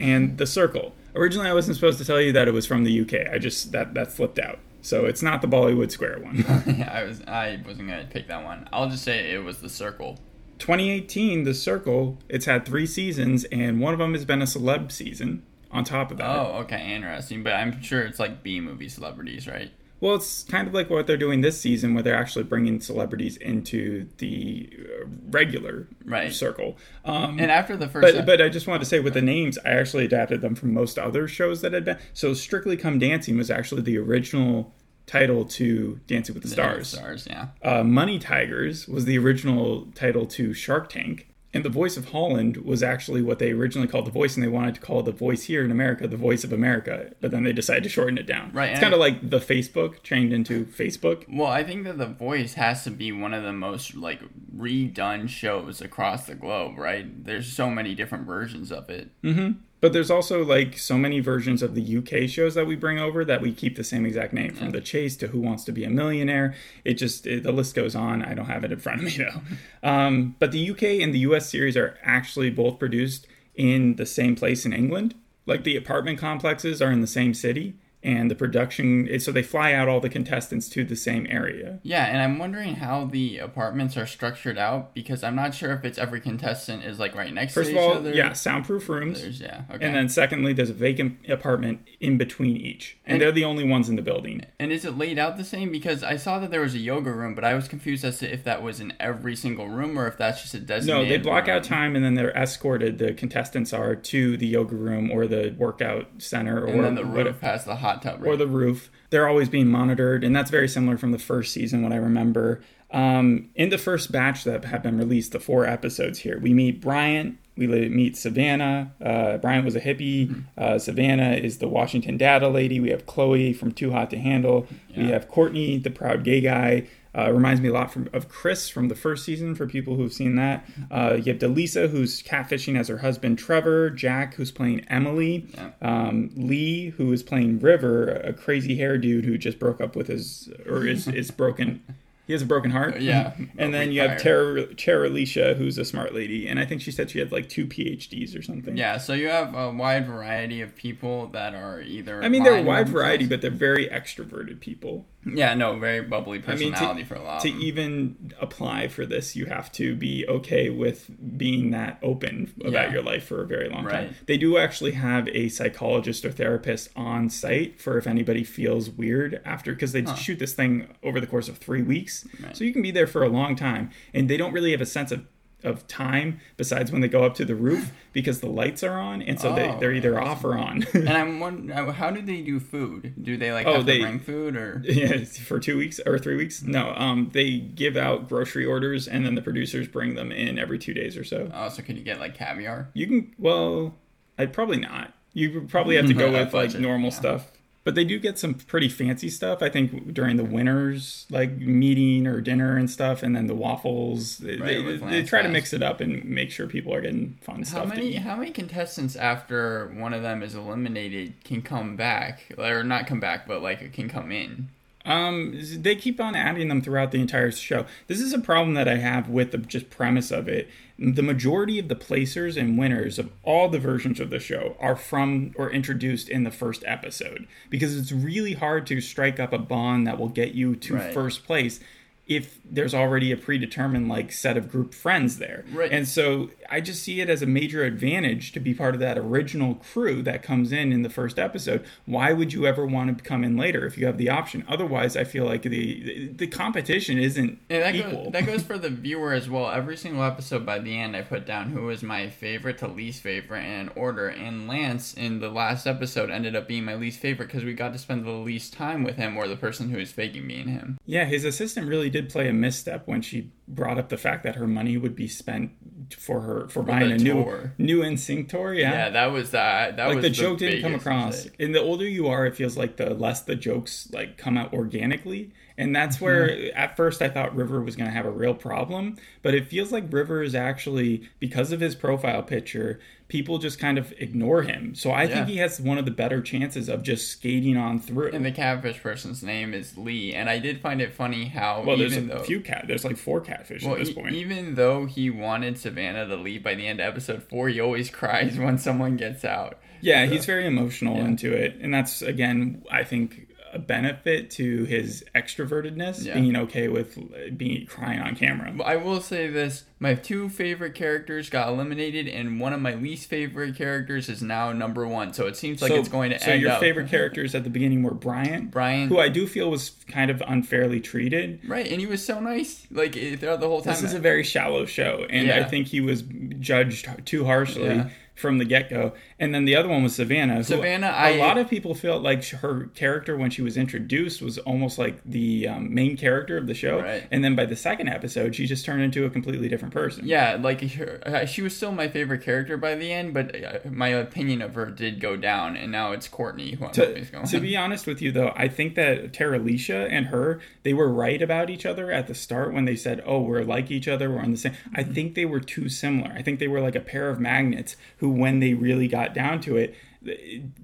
and 0.00 0.38
The 0.38 0.46
Circle. 0.46 0.92
Originally, 1.14 1.48
I 1.48 1.54
wasn't 1.54 1.76
supposed 1.76 1.98
to 1.98 2.04
tell 2.04 2.20
you 2.20 2.32
that 2.32 2.46
it 2.48 2.52
was 2.52 2.66
from 2.66 2.84
the 2.84 3.00
UK. 3.00 3.32
I 3.32 3.38
just 3.38 3.72
that 3.72 3.94
that 3.94 4.12
slipped 4.12 4.38
out. 4.38 4.58
So 4.82 5.04
it's 5.04 5.22
not 5.22 5.42
the 5.42 5.48
Bollywood 5.48 5.90
Square 5.90 6.20
one. 6.20 6.36
yeah, 6.78 6.90
I 6.92 7.04
was 7.04 7.22
I 7.22 7.60
wasn't 7.66 7.88
gonna 7.88 8.06
pick 8.08 8.28
that 8.28 8.44
one. 8.44 8.68
I'll 8.72 8.88
just 8.88 9.02
say 9.02 9.32
it 9.32 9.42
was 9.42 9.58
the 9.58 9.68
circle. 9.68 10.18
2018, 10.58 11.44
The 11.44 11.52
Circle, 11.52 12.16
it's 12.28 12.46
had 12.46 12.64
three 12.64 12.86
seasons, 12.86 13.44
and 13.52 13.78
one 13.78 13.92
of 13.92 13.98
them 13.98 14.14
has 14.14 14.24
been 14.24 14.40
a 14.40 14.46
celeb 14.46 14.90
season 14.90 15.42
on 15.70 15.84
top 15.84 16.10
of 16.10 16.16
that. 16.16 16.26
Oh, 16.26 16.60
okay, 16.62 16.94
interesting. 16.94 17.42
But 17.42 17.54
I'm 17.54 17.82
sure 17.82 18.02
it's 18.02 18.18
like 18.18 18.42
B 18.42 18.60
movie 18.60 18.88
celebrities, 18.88 19.46
right? 19.46 19.70
Well, 20.00 20.14
it's 20.16 20.44
kind 20.44 20.68
of 20.68 20.74
like 20.74 20.90
what 20.90 21.06
they're 21.06 21.16
doing 21.16 21.40
this 21.40 21.58
season, 21.60 21.94
where 21.94 22.02
they're 22.02 22.14
actually 22.16 22.44
bringing 22.44 22.80
celebrities 22.80 23.36
into 23.38 24.08
the 24.18 24.68
uh, 24.78 25.06
regular 25.30 25.88
Right. 26.04 26.32
circle. 26.32 26.76
Um, 27.04 27.38
And 27.38 27.50
after 27.50 27.76
the 27.76 27.88
first, 27.88 28.14
but 28.16 28.26
but 28.26 28.42
I 28.42 28.48
just 28.50 28.66
wanted 28.66 28.80
to 28.80 28.84
say 28.86 29.00
with 29.00 29.14
the 29.14 29.22
names, 29.22 29.58
I 29.64 29.70
actually 29.70 30.04
adapted 30.04 30.42
them 30.42 30.54
from 30.54 30.74
most 30.74 30.98
other 30.98 31.26
shows 31.26 31.60
that 31.62 31.72
had 31.72 31.84
been. 31.84 31.98
So 32.12 32.34
Strictly 32.34 32.76
Come 32.76 32.98
Dancing 32.98 33.36
was 33.38 33.50
actually 33.50 33.82
the 33.82 33.96
original 33.98 34.74
title 35.06 35.44
to 35.44 36.00
Dancing 36.08 36.34
with 36.34 36.42
the 36.42 36.48
Stars. 36.50 36.88
stars, 36.88 37.26
yeah. 37.30 37.48
Uh, 37.62 37.84
Money 37.84 38.18
Tigers 38.18 38.88
was 38.88 39.04
the 39.04 39.16
original 39.18 39.86
title 39.94 40.26
to 40.26 40.52
Shark 40.52 40.88
Tank. 40.88 41.28
And 41.56 41.64
the 41.64 41.70
voice 41.70 41.96
of 41.96 42.10
Holland 42.10 42.58
was 42.58 42.82
actually 42.82 43.22
what 43.22 43.38
they 43.38 43.50
originally 43.50 43.88
called 43.88 44.06
the 44.06 44.10
voice, 44.10 44.36
and 44.36 44.44
they 44.44 44.48
wanted 44.48 44.74
to 44.76 44.80
call 44.80 45.02
the 45.02 45.12
voice 45.12 45.44
here 45.44 45.64
in 45.64 45.70
America 45.70 46.06
the 46.06 46.16
voice 46.16 46.44
of 46.44 46.52
America, 46.52 47.12
but 47.20 47.30
then 47.30 47.42
they 47.42 47.52
decided 47.52 47.82
to 47.82 47.88
shorten 47.88 48.18
it 48.18 48.26
down. 48.26 48.50
Right, 48.52 48.70
It's 48.70 48.80
kind 48.80 48.94
of 48.94 49.00
like 49.00 49.30
the 49.30 49.38
Facebook 49.38 50.02
changed 50.02 50.32
into 50.32 50.66
Facebook. 50.66 51.24
Well, 51.28 51.48
I 51.48 51.64
think 51.64 51.84
that 51.84 51.98
The 51.98 52.06
Voice 52.06 52.54
has 52.54 52.84
to 52.84 52.90
be 52.90 53.12
one 53.12 53.34
of 53.34 53.42
the 53.42 53.52
most 53.52 53.94
like 53.94 54.20
redone 54.56 55.28
shows 55.28 55.80
across 55.80 56.26
the 56.26 56.34
globe, 56.34 56.78
right? 56.78 57.24
There's 57.24 57.52
so 57.52 57.70
many 57.70 57.94
different 57.94 58.26
versions 58.26 58.70
of 58.72 58.88
it. 58.90 59.10
Mm-hmm. 59.22 59.58
But 59.80 59.92
there's 59.92 60.10
also 60.10 60.42
like 60.44 60.78
so 60.78 60.96
many 60.96 61.20
versions 61.20 61.62
of 61.62 61.74
the 61.74 61.98
UK 61.98 62.28
shows 62.28 62.54
that 62.54 62.66
we 62.66 62.76
bring 62.76 62.98
over 62.98 63.24
that 63.24 63.42
we 63.42 63.52
keep 63.52 63.76
the 63.76 63.84
same 63.84 64.06
exact 64.06 64.32
name, 64.32 64.54
from 64.54 64.70
The 64.70 64.80
Chase 64.80 65.16
to 65.18 65.28
Who 65.28 65.40
Wants 65.40 65.64
to 65.64 65.72
Be 65.72 65.84
a 65.84 65.90
Millionaire. 65.90 66.54
It 66.84 66.94
just 66.94 67.26
it, 67.26 67.42
the 67.42 67.52
list 67.52 67.74
goes 67.74 67.94
on. 67.94 68.22
I 68.22 68.34
don't 68.34 68.46
have 68.46 68.64
it 68.64 68.72
in 68.72 68.78
front 68.78 69.00
of 69.00 69.04
me 69.04 69.16
though. 69.18 69.40
Um, 69.82 70.34
but 70.40 70.50
the 70.50 70.70
UK 70.70 70.82
and 70.82 71.14
the 71.14 71.20
US 71.20 71.48
series 71.48 71.76
are 71.76 71.96
actually 72.02 72.50
both 72.50 72.80
produced 72.80 73.28
in 73.54 73.94
the 73.96 74.06
same 74.06 74.34
place 74.34 74.66
in 74.66 74.72
England. 74.72 75.14
Like 75.44 75.62
the 75.62 75.76
apartment 75.76 76.18
complexes 76.18 76.82
are 76.82 76.90
in 76.90 77.02
the 77.02 77.06
same 77.06 77.34
city, 77.34 77.76
and 78.06 78.30
the 78.30 78.34
production 78.34 79.18
so 79.18 79.32
they 79.32 79.42
fly 79.42 79.72
out 79.72 79.88
all 79.88 80.00
the 80.00 80.08
contestants 80.08 80.68
to 80.70 80.84
the 80.84 80.96
same 80.96 81.26
area. 81.28 81.80
Yeah, 81.82 82.06
and 82.06 82.18
I'm 82.22 82.38
wondering 82.38 82.76
how 82.76 83.04
the 83.06 83.38
apartments 83.38 83.96
are 83.96 84.06
structured 84.06 84.56
out 84.56 84.94
because 84.94 85.22
I'm 85.24 85.34
not 85.34 85.54
sure 85.54 85.72
if 85.72 85.84
it's 85.84 85.98
every 85.98 86.20
contestant 86.20 86.84
is 86.84 86.98
like 86.98 87.14
right 87.16 87.32
next 87.34 87.52
First 87.54 87.70
to 87.70 87.76
of 87.76 87.82
each 87.82 87.88
all, 87.90 87.94
other. 87.96 88.14
yeah, 88.14 88.32
soundproof 88.32 88.88
rooms. 88.88 89.20
There's 89.22 89.40
yeah. 89.40 89.62
Okay. 89.70 89.84
And 89.84 89.94
then 89.94 90.08
secondly, 90.08 90.52
there's 90.52 90.70
a 90.70 90.74
vacant 90.74 91.18
apartment 91.28 91.80
in 92.00 92.16
between 92.16 92.56
each. 92.56 92.96
And, 93.04 93.14
And- 93.14 93.22
they're 93.22 93.32
the 93.32 93.44
only 93.44 93.64
ones 93.68 93.88
in 93.88 93.96
the 93.96 94.02
building. 94.02 94.42
And 94.60 94.70
is 94.72 94.84
it 94.84 94.96
laid 94.96 95.18
out 95.18 95.36
the 95.36 95.44
same? 95.44 95.72
Because 95.72 96.02
I 96.04 96.16
saw 96.16 96.38
that 96.38 96.50
there 96.52 96.60
was 96.60 96.74
a 96.74 96.78
yoga 96.78 97.10
room, 97.12 97.34
but 97.34 97.44
I 97.44 97.54
was 97.54 97.66
confused 97.68 98.04
as 98.04 98.18
to 98.20 98.32
if 98.32 98.44
that 98.44 98.62
was 98.62 98.78
in 98.80 98.92
every 99.00 99.34
single 99.34 99.68
room 99.68 99.98
or 99.98 100.06
if 100.06 100.16
that's 100.16 100.42
just 100.42 100.54
a 100.54 100.60
designated. 100.60 101.02
No, 101.04 101.08
they 101.08 101.18
block 101.18 101.46
room. 101.48 101.56
out 101.56 101.64
time 101.64 101.96
and 101.96 102.04
then 102.04 102.14
they're 102.14 102.30
escorted. 102.36 102.98
The 102.98 103.12
contestants 103.14 103.72
are 103.72 103.96
to 103.96 104.36
the 104.36 104.46
yoga 104.46 104.76
room 104.76 105.10
or 105.10 105.26
the 105.26 105.54
workout 105.58 106.06
center 106.18 106.62
or 106.62 106.66
And 106.68 106.84
then 106.84 106.94
the 106.94 107.02
what- 107.06 107.26
roof 107.26 107.40
has 107.40 107.64
the 107.64 107.76
hot 107.76 107.95
tub. 108.02 108.22
or 108.24 108.36
the 108.36 108.46
roof. 108.46 108.90
They're 109.10 109.28
always 109.28 109.48
being 109.48 109.68
monitored, 109.68 110.24
and 110.24 110.34
that's 110.34 110.50
very 110.50 110.68
similar 110.68 110.96
from 110.96 111.12
the 111.12 111.18
first 111.18 111.52
season. 111.52 111.82
What 111.82 111.92
I 111.92 111.96
remember 111.96 112.62
um, 112.90 113.50
in 113.54 113.70
the 113.70 113.78
first 113.78 114.12
batch 114.12 114.44
that 114.44 114.64
have 114.64 114.82
been 114.82 114.98
released, 114.98 115.32
the 115.32 115.40
four 115.40 115.66
episodes 115.66 116.20
here, 116.20 116.38
we 116.38 116.54
meet 116.54 116.80
Bryant. 116.80 117.38
We 117.56 117.66
meet 117.66 118.16
Savannah. 118.16 118.92
Uh, 119.02 119.38
Bryant 119.38 119.64
was 119.64 119.74
a 119.74 119.80
hippie. 119.80 120.44
Uh, 120.58 120.78
Savannah 120.78 121.32
is 121.32 121.58
the 121.58 121.68
Washington 121.68 122.18
data 122.18 122.48
lady. 122.48 122.80
We 122.80 122.90
have 122.90 123.06
Chloe 123.06 123.54
from 123.54 123.72
Too 123.72 123.92
Hot 123.92 124.10
to 124.10 124.18
Handle. 124.18 124.66
We 124.94 125.04
have 125.08 125.28
Courtney, 125.28 125.78
the 125.78 125.90
proud 125.90 126.22
gay 126.22 126.42
guy. 126.42 126.86
Uh, 127.16 127.32
reminds 127.32 127.60
me 127.60 127.68
a 127.68 127.72
lot 127.72 127.90
from, 127.90 128.08
of 128.12 128.28
Chris 128.28 128.68
from 128.68 128.88
the 128.88 128.94
first 128.94 129.24
season 129.24 129.54
for 129.54 129.66
people 129.66 129.96
who've 129.96 130.12
seen 130.12 130.36
that. 130.36 130.68
Uh, 130.90 131.14
you 131.14 131.32
have 131.32 131.40
Deleesa, 131.40 131.88
who's 131.88 132.22
catfishing 132.22 132.78
as 132.78 132.88
her 132.88 132.98
husband 132.98 133.38
Trevor. 133.38 133.90
Jack, 133.90 134.34
who's 134.34 134.50
playing 134.50 134.80
Emily. 134.88 135.46
Yeah. 135.54 135.70
Um, 135.80 136.30
Lee, 136.36 136.90
who 136.90 137.12
is 137.12 137.22
playing 137.22 137.60
River, 137.60 138.08
a 138.08 138.32
crazy 138.32 138.76
hair 138.76 138.98
dude 138.98 139.24
who 139.24 139.38
just 139.38 139.58
broke 139.58 139.80
up 139.80 139.96
with 139.96 140.08
his, 140.08 140.50
or 140.66 140.86
is, 140.86 141.08
is 141.08 141.30
broken. 141.30 141.82
He 142.26 142.32
has 142.32 142.42
a 142.42 142.46
broken 142.46 142.72
heart. 142.72 143.00
Yeah, 143.00 143.34
And 143.36 143.48
mm-hmm. 143.48 143.70
then 143.70 143.92
you 143.92 144.00
have. 144.00 144.20
Tara, 144.20 144.66
Terilisha, 144.74 145.56
who's 145.56 145.78
a 145.78 145.84
smart 145.84 146.12
lady. 146.12 146.48
And 146.48 146.58
I 146.58 146.66
think 146.66 146.80
she 146.82 146.90
said 146.90 147.10
she 147.10 147.20
had 147.20 147.30
like 147.30 147.48
two 147.48 147.66
PhDs 147.66 148.36
or 148.36 148.42
something. 148.42 148.76
Yeah, 148.76 148.98
so 148.98 149.12
you 149.12 149.28
have 149.28 149.54
a 149.54 149.70
wide 149.70 150.06
variety 150.06 150.60
of 150.60 150.74
people 150.74 151.28
that 151.28 151.54
are 151.54 151.80
either. 151.80 152.22
I 152.22 152.28
mean, 152.28 152.42
they're 152.42 152.58
a 152.58 152.62
wide 152.62 152.88
variety, 152.88 153.24
themselves- 153.26 153.30
but 153.30 153.40
they're 153.42 153.58
very 153.58 153.86
extroverted 153.88 154.60
people. 154.60 155.06
Yeah, 155.28 155.54
no, 155.54 155.76
very 155.76 156.02
bubbly 156.02 156.40
I 156.46 156.54
mean, 156.54 156.72
personality 156.72 157.02
to, 157.02 157.08
for 157.08 157.14
a 157.16 157.22
lot. 157.22 157.40
to 157.40 157.48
even 157.48 158.32
apply 158.40 158.86
for 158.86 159.04
this, 159.04 159.34
you 159.34 159.46
have 159.46 159.72
to 159.72 159.96
be 159.96 160.24
okay 160.28 160.70
with 160.70 161.10
being 161.36 161.72
that 161.72 161.98
open 162.00 162.52
about 162.60 162.72
Yeah. 162.72 162.92
your 162.92 163.02
life 163.02 163.24
for 163.24 163.42
a 163.42 163.46
very 163.46 163.68
long 163.68 163.88
time. 163.88 164.14
They 164.26 164.36
do 164.38 164.56
actually 164.56 164.92
have 164.92 165.26
a 165.28 165.48
psychologist 165.48 166.24
or 166.24 166.30
therapist 166.30 166.90
on 166.94 167.28
site 167.28 167.80
for 167.80 167.98
if 167.98 168.06
anybody 168.06 168.44
feels 168.44 168.88
weird 168.88 169.40
after, 169.44 169.72
because 169.72 169.90
they 169.90 170.04
shoot 170.14 170.38
this 170.38 170.52
thing 170.54 170.94
over 171.02 171.20
the 171.20 171.26
course 171.26 171.48
of 171.48 171.58
three 171.58 171.82
weeks. 171.82 172.15
Right. 172.42 172.56
So 172.56 172.64
you 172.64 172.72
can 172.72 172.82
be 172.82 172.90
there 172.90 173.06
for 173.06 173.22
a 173.24 173.28
long 173.28 173.56
time. 173.56 173.90
And 174.14 174.28
they 174.30 174.36
don't 174.36 174.52
really 174.52 174.70
have 174.72 174.80
a 174.80 174.86
sense 174.86 175.10
of 175.12 175.26
of 175.64 175.88
time 175.88 176.38
besides 176.58 176.92
when 176.92 177.00
they 177.00 177.08
go 177.08 177.24
up 177.24 177.34
to 177.34 177.44
the 177.44 177.54
roof 177.54 177.90
because 178.12 178.40
the 178.40 178.46
lights 178.46 178.84
are 178.84 179.00
on 179.00 179.20
and 179.22 179.40
so 179.40 179.52
they, 179.54 179.68
Oh, 179.68 179.80
they're 179.80 179.92
either 179.92 180.20
off 180.20 180.44
or 180.44 180.56
on 180.56 180.84
And 180.94 181.08
I'm 181.08 181.40
wondering, 181.44 181.88
how 181.92 182.10
do 182.10 182.20
they 182.22 182.42
do 182.42 182.60
food? 182.60 183.14
Do 183.20 183.36
they 183.36 183.52
like 183.52 183.66
Oh, 183.66 183.76
have 183.78 183.86
they- 183.86 184.00
bring 184.00 184.20
food 184.20 184.54
or? 184.54 184.82
Yeah, 184.84 185.24
for 185.24 185.58
two 185.58 185.76
weeks 185.78 185.98
or 186.06 186.18
three 186.18 186.36
weeks. 186.36 186.62
No, 186.62 186.92
um, 186.96 187.30
they 187.32 187.58
give 187.58 187.96
out 187.96 188.28
grocery 188.28 188.64
orders, 188.66 189.08
and 189.08 189.24
then 189.26 189.34
the 189.34 189.42
producers 189.42 189.88
bring 189.88 190.14
them 190.14 190.30
in 190.30 190.58
every 190.58 190.78
two 190.78 190.94
days 190.94 191.16
or 191.16 191.24
so. 191.24 191.50
Oh, 191.52 191.68
so 191.70 191.82
can 191.82 191.96
you 191.96 192.02
get 192.04 192.20
like 192.20 192.34
caviar? 192.36 192.90
You 192.94 193.06
can, 193.06 193.34
well, 193.38 193.94
I'd 194.38 194.52
probably 194.52 194.78
not. 194.78 195.14
You 195.32 195.62
probably 195.62 195.96
have 195.96 196.06
to 196.06 196.14
go 196.24 196.30
with 196.32 196.52
like 196.54 196.74
normal 196.78 197.10
yeah. 197.10 197.16
stuff. 197.16 197.50
But 197.86 197.94
they 197.94 198.02
do 198.02 198.18
get 198.18 198.36
some 198.36 198.54
pretty 198.54 198.88
fancy 198.88 199.28
stuff. 199.28 199.62
I 199.62 199.68
think 199.68 200.12
during 200.12 200.38
the 200.38 200.44
winners 200.44 201.24
like 201.30 201.56
meeting 201.58 202.26
or 202.26 202.40
dinner 202.40 202.76
and 202.76 202.90
stuff, 202.90 203.22
and 203.22 203.36
then 203.36 203.46
the 203.46 203.54
waffles. 203.54 204.38
They, 204.38 204.56
Right, 204.56 204.84
they, 204.84 204.96
they 204.96 205.22
try 205.22 205.42
to 205.42 205.48
mix 205.48 205.72
it 205.72 205.84
up 205.84 206.00
and 206.00 206.24
make 206.24 206.50
sure 206.50 206.66
people 206.66 206.92
are 206.92 207.00
getting 207.00 207.38
fun 207.42 207.58
How 207.58 207.62
stuff. 207.62 207.82
to 207.84 207.88
many 207.90 208.14
how 208.14 208.34
many 208.34 208.50
contestants 208.50 209.14
after 209.14 209.86
one 209.94 210.12
of 210.12 210.22
them 210.22 210.42
is 210.42 210.56
eliminated 210.56 211.44
can 211.44 211.62
come 211.62 211.94
back 211.94 212.52
or 212.58 212.82
not 212.82 213.06
come 213.06 213.20
back 213.20 213.46
but 213.46 213.62
like 213.62 213.92
can 213.92 214.08
come 214.08 214.32
in? 214.32 214.68
Um, 215.06 215.54
they 215.78 215.94
keep 215.94 216.20
on 216.20 216.34
adding 216.34 216.68
them 216.68 216.82
throughout 216.82 217.12
the 217.12 217.20
entire 217.20 217.52
show. 217.52 217.86
This 218.08 218.20
is 218.20 218.32
a 218.32 218.38
problem 218.40 218.74
that 218.74 218.88
I 218.88 218.96
have 218.96 219.28
with 219.28 219.52
the 219.52 219.58
just 219.58 219.88
premise 219.88 220.30
of 220.32 220.48
it. 220.48 220.68
The 220.98 221.22
majority 221.22 221.78
of 221.78 221.88
the 221.88 221.94
placers 221.94 222.56
and 222.56 222.76
winners 222.76 223.18
of 223.18 223.30
all 223.44 223.68
the 223.68 223.78
versions 223.78 224.18
of 224.18 224.30
the 224.30 224.40
show 224.40 224.76
are 224.80 224.96
from 224.96 225.52
or 225.56 225.70
introduced 225.70 226.28
in 226.28 226.42
the 226.42 226.50
first 226.50 226.82
episode 226.86 227.46
because 227.70 227.96
it's 227.96 228.10
really 228.12 228.54
hard 228.54 228.86
to 228.88 229.00
strike 229.00 229.38
up 229.38 229.52
a 229.52 229.58
bond 229.58 230.06
that 230.06 230.18
will 230.18 230.28
get 230.28 230.52
you 230.54 230.74
to 230.76 230.94
Right. 230.96 231.14
first 231.14 231.44
place 231.46 231.78
if 232.26 232.58
there's 232.70 232.94
already 232.94 233.32
a 233.32 233.36
predetermined 233.36 234.08
like 234.08 234.32
set 234.32 234.56
of 234.56 234.70
group 234.70 234.92
friends 234.94 235.38
there. 235.38 235.64
Right. 235.72 235.90
And 235.92 236.06
so 236.08 236.50
I 236.70 236.80
just 236.80 237.02
see 237.02 237.20
it 237.20 237.28
as 237.30 237.42
a 237.42 237.46
major 237.46 237.84
advantage 237.84 238.52
to 238.52 238.60
be 238.60 238.74
part 238.74 238.94
of 238.94 239.00
that 239.00 239.16
original 239.18 239.76
crew 239.76 240.22
that 240.22 240.42
comes 240.42 240.72
in 240.72 240.92
in 240.92 241.02
the 241.02 241.10
first 241.10 241.38
episode. 241.38 241.84
Why 242.06 242.32
would 242.32 242.52
you 242.52 242.66
ever 242.66 242.84
want 242.84 243.16
to 243.16 243.22
come 243.24 243.44
in 243.44 243.56
later 243.56 243.86
if 243.86 243.96
you 243.96 244.06
have 244.06 244.18
the 244.18 244.30
option? 244.30 244.64
Otherwise, 244.68 245.16
I 245.16 245.24
feel 245.24 245.44
like 245.44 245.62
the 245.62 246.28
the 246.36 246.46
competition 246.46 247.18
isn't 247.18 247.58
And 247.70 247.82
that 247.82 247.94
equal. 247.94 248.24
goes, 248.24 248.32
that 248.32 248.46
goes 248.46 248.62
for 248.70 248.78
the 248.78 248.90
viewer 248.90 249.32
as 249.32 249.48
well. 249.48 249.70
Every 249.70 249.96
single 249.96 250.22
episode 250.24 250.64
by 250.66 250.78
the 250.78 250.96
end, 250.98 251.16
I 251.16 251.22
put 251.22 251.46
down 251.46 251.70
who 251.70 251.82
was 251.82 252.02
my 252.02 252.28
favorite 252.28 252.78
to 252.78 252.88
least 252.88 253.22
favorite 253.22 253.64
in 253.64 253.90
order. 253.96 254.28
And 254.28 254.66
Lance, 254.68 255.14
in 255.14 255.40
the 255.40 255.48
last 255.50 255.86
episode, 255.86 256.30
ended 256.30 256.56
up 256.56 256.66
being 256.68 256.84
my 256.84 256.94
least 256.94 257.20
favorite 257.20 257.46
because 257.46 257.64
we 257.64 257.74
got 257.74 257.92
to 257.92 257.98
spend 257.98 258.24
the 258.24 258.30
least 258.30 258.72
time 258.72 259.04
with 259.04 259.16
him 259.16 259.36
or 259.36 259.46
the 259.48 259.56
person 259.56 259.90
who 259.90 259.98
is 259.98 260.10
faking 260.12 260.46
being 260.48 260.68
him. 260.68 260.98
yeah, 261.06 261.24
his 261.24 261.44
assistant 261.44 261.86
really 261.88 262.10
did 262.10 262.28
play 262.28 262.48
a 262.48 262.52
misstep 262.60 263.06
when 263.06 263.22
she 263.22 263.50
brought 263.68 263.98
up 263.98 264.08
the 264.08 264.16
fact 264.16 264.44
that 264.44 264.56
her 264.56 264.66
money 264.66 264.96
would 264.96 265.14
be 265.14 265.28
spent 265.28 265.70
for 266.16 266.40
her 266.40 266.68
for 266.68 266.82
buying 266.82 267.12
a 267.12 267.16
new 267.18 267.32
tour. 267.42 267.74
new 267.78 268.02
NSYNC 268.02 268.48
tour. 268.48 268.74
Yeah. 268.74 268.92
Yeah, 268.92 269.10
that 269.10 269.26
was 269.26 269.50
that. 269.52 269.96
That 269.96 270.06
like 270.06 270.16
was 270.16 270.22
the 270.24 270.30
joke 270.30 270.58
didn't 270.58 270.82
come 270.82 270.94
across. 270.94 271.44
mistake. 271.44 271.56
And 271.58 271.74
the 271.74 271.80
older 271.80 272.08
you 272.08 272.28
are, 272.28 272.46
it 272.46 272.54
feels 272.54 272.76
like 272.76 272.96
the 272.96 273.10
less 273.14 273.42
the 273.42 273.56
jokes 273.56 274.08
like 274.12 274.36
come 274.36 274.56
out 274.56 274.72
organically. 274.72 275.52
And 275.78 275.94
that's 275.94 276.20
where 276.20 276.48
Mm-hmm. 276.48 276.76
at 276.78 276.96
first 276.96 277.20
I 277.20 277.28
thought 277.28 277.54
River 277.54 277.80
was 277.82 277.96
going 277.96 278.08
to 278.08 278.12
have 278.16 278.24
a 278.26 278.30
real 278.30 278.54
problem, 278.54 279.16
but 279.42 279.54
it 279.54 279.66
feels 279.66 279.92
like 279.92 280.04
River 280.10 280.42
is 280.42 280.54
actually 280.54 281.28
because 281.38 281.70
of 281.72 281.80
his 281.80 281.94
profile 281.94 282.42
picture, 282.42 282.98
people 283.28 283.58
just 283.58 283.78
kind 283.78 283.98
of 283.98 284.14
ignore 284.18 284.62
him. 284.62 284.94
So 284.94 285.10
I 285.10 285.24
Yeah. 285.24 285.34
think 285.34 285.48
he 285.48 285.56
has 285.58 285.78
one 285.80 285.98
of 285.98 286.04
the 286.06 286.10
better 286.12 286.40
chances 286.40 286.88
of 286.88 287.02
just 287.02 287.28
skating 287.30 287.76
on 287.76 287.98
through. 287.98 288.30
And 288.32 288.44
the 288.44 288.52
catfish 288.52 289.02
person's 289.02 289.42
name 289.42 289.74
is 289.74 289.98
Lee, 289.98 290.32
and 290.32 290.48
I 290.48 290.58
did 290.60 290.80
find 290.80 291.02
it 291.02 291.12
funny 291.12 291.46
how 291.46 291.82
well, 291.84 291.96
there's 291.98 292.16
a 292.16 292.20
though 292.22 292.42
few 292.42 292.60
cat. 292.60 292.84
There's 292.86 293.04
like 293.04 293.16
four 293.18 293.40
catfish 293.42 293.82
well, 293.82 293.94
at 293.94 293.98
this 293.98 294.10
e- 294.10 294.14
point. 294.14 294.34
even 294.34 294.76
though 294.76 295.04
he 295.06 295.28
wanted 295.28 295.76
Savannah 295.76 296.26
to 296.28 296.36
leave 296.36 296.62
by 296.62 296.74
the 296.74 296.86
end 296.86 297.00
of 297.00 297.06
episode 297.06 297.42
four, 297.42 297.68
he 297.68 297.80
always 297.80 298.08
cries 298.08 298.56
when 298.58 298.78
someone 298.78 299.16
gets 299.16 299.44
out. 299.44 299.78
Yeah, 300.00 300.26
he's 300.26 300.46
very 300.46 300.66
emotional 300.66 301.16
Yeah. 301.16 301.24
into 301.26 301.52
it, 301.52 301.76
and 301.80 301.92
that's 301.92 302.22
again, 302.22 302.82
I 302.90 303.02
think, 303.02 303.45
a 303.76 303.78
benefit 303.78 304.50
to 304.52 304.84
his 304.84 305.22
extrovertedness, 305.34 306.24
Yeah. 306.24 306.34
being 306.34 306.56
okay 306.56 306.88
with 306.88 307.18
uh, 307.18 307.50
being 307.56 307.86
crying 307.86 308.20
on 308.20 308.34
camera. 308.34 308.74
I 308.84 308.96
will 308.96 309.20
say 309.20 309.48
this: 309.48 309.84
my 310.00 310.14
two 310.14 310.48
favorite 310.48 310.94
characters 310.94 311.50
got 311.50 311.68
eliminated, 311.68 312.26
and 312.28 312.58
one 312.60 312.72
of 312.72 312.80
my 312.80 312.94
least 312.94 313.28
favorite 313.28 313.76
characters 313.76 314.28
is 314.28 314.42
now 314.42 314.72
number 314.72 315.06
one. 315.06 315.32
So 315.32 315.46
it 315.46 315.56
seems 315.56 315.82
like 315.82 315.92
it's 315.92 316.08
going 316.08 316.30
to 316.30 316.38
so 316.38 316.52
end 316.52 316.62
your 316.62 316.72
up. 316.72 316.80
favorite 316.80 317.08
characters 317.08 317.54
at 317.54 317.64
the 317.64 317.70
beginning 317.70 318.02
were 318.02 318.14
Bryant, 318.14 318.70
Bryant, 318.70 319.10
who 319.10 319.18
I 319.18 319.28
do 319.28 319.46
feel 319.46 319.70
was 319.70 319.90
kind 320.08 320.30
of 320.30 320.42
unfairly 320.46 321.00
treated. 321.00 321.60
right? 321.68 321.86
And 321.86 322.00
he 322.00 322.06
was 322.06 322.24
so 322.24 322.40
nice, 322.40 322.86
like 322.90 323.16
eh, 323.16 323.36
throughout 323.36 323.60
the 323.60 323.68
whole 323.68 323.82
time. 323.82 323.92
This 323.94 324.02
is 324.02 324.14
a 324.14 324.18
very 324.18 324.42
shallow 324.42 324.86
show, 324.86 325.26
and 325.30 325.50
I 325.50 325.64
think 325.64 325.88
he 325.88 326.00
was 326.00 326.22
judged 326.58 327.08
too 327.26 327.44
harshly 327.44 327.84
Yeah. 327.88 328.08
from 328.34 328.58
the 328.58 328.64
get 328.64 328.90
go. 328.90 329.12
And 329.38 329.54
then 329.54 329.66
the 329.66 329.76
other 329.76 329.88
one 329.90 330.02
was 330.02 330.14
Savannah. 330.14 330.64
Savannah, 330.64 331.08
a 331.08 331.10
I- 331.10 331.36
lot 331.36 331.58
of 331.58 331.68
people 331.68 331.94
felt 331.94 332.22
like 332.22 332.42
her 332.48 332.86
character 332.94 333.36
when 333.36 333.50
she 333.50 333.60
was 333.60 333.76
introduced 333.76 334.40
was 334.40 334.56
almost 334.58 334.98
like 334.98 335.22
the 335.26 335.68
um, 335.68 335.92
main 335.94 336.16
character 336.16 336.56
of 336.56 336.66
the 336.66 336.72
show, 336.72 337.00
Right. 337.02 337.24
and 337.30 337.44
then 337.44 337.54
by 337.54 337.66
the 337.66 337.76
second 337.76 338.08
episode, 338.08 338.54
she 338.54 338.64
just 338.66 338.86
turned 338.86 339.02
into 339.02 339.26
a 339.26 339.30
completely 339.30 339.68
different 339.68 339.92
person. 339.92 340.26
Yeah, 340.26 340.56
like 340.58 340.80
her, 340.92 341.20
uh, 341.26 341.44
she 341.44 341.60
was 341.60 341.76
still 341.76 341.92
my 341.92 342.08
favorite 342.08 342.42
character 342.42 342.78
by 342.78 342.94
the 342.94 343.12
end, 343.12 343.34
but 343.34 343.54
uh, 343.62 343.78
my 343.90 344.08
opinion 344.08 344.62
of 344.62 344.74
her 344.74 344.86
did 344.90 345.20
go 345.20 345.36
down, 345.36 345.76
and 345.76 345.92
now 345.92 346.12
it's 346.12 346.28
Courtney 346.28 346.74
who 346.76 346.86
I'm 346.86 346.92
To, 346.92 347.44
to 347.46 347.60
be 347.60 347.76
honest 347.76 348.06
with 348.06 348.22
you, 348.22 348.32
though, 348.32 348.52
I 348.56 348.68
think 348.68 348.94
that 348.94 349.34
Terilisha 349.34 350.08
and 350.10 350.28
her, 350.28 350.60
they 350.82 350.94
were 350.94 351.12
right 351.12 351.42
about 351.42 351.68
each 351.68 351.84
other 351.84 352.10
at 352.10 352.26
the 352.26 352.34
start 352.34 352.72
when 352.72 352.86
they 352.86 352.96
said, 352.96 353.22
"Oh, 353.26 353.40
we're 353.42 353.64
like 353.64 353.90
each 353.90 354.08
other, 354.08 354.30
we're 354.30 354.40
on 354.40 354.52
the 354.52 354.56
same." 354.56 354.72
I 354.94 355.02
Mm-hmm. 355.02 355.12
think 355.12 355.34
they 355.34 355.44
were 355.44 355.60
too 355.60 355.88
similar. 355.90 356.32
I 356.32 356.40
think 356.42 356.58
they 356.58 356.68
were 356.68 356.80
like 356.80 356.94
a 356.96 357.00
pair 357.00 357.28
of 357.28 357.38
magnets 357.38 357.96
who, 358.18 358.30
when 358.30 358.60
they 358.60 358.72
really 358.74 359.08
got 359.08 359.25
down 359.34 359.60
to 359.62 359.76
it, 359.76 359.94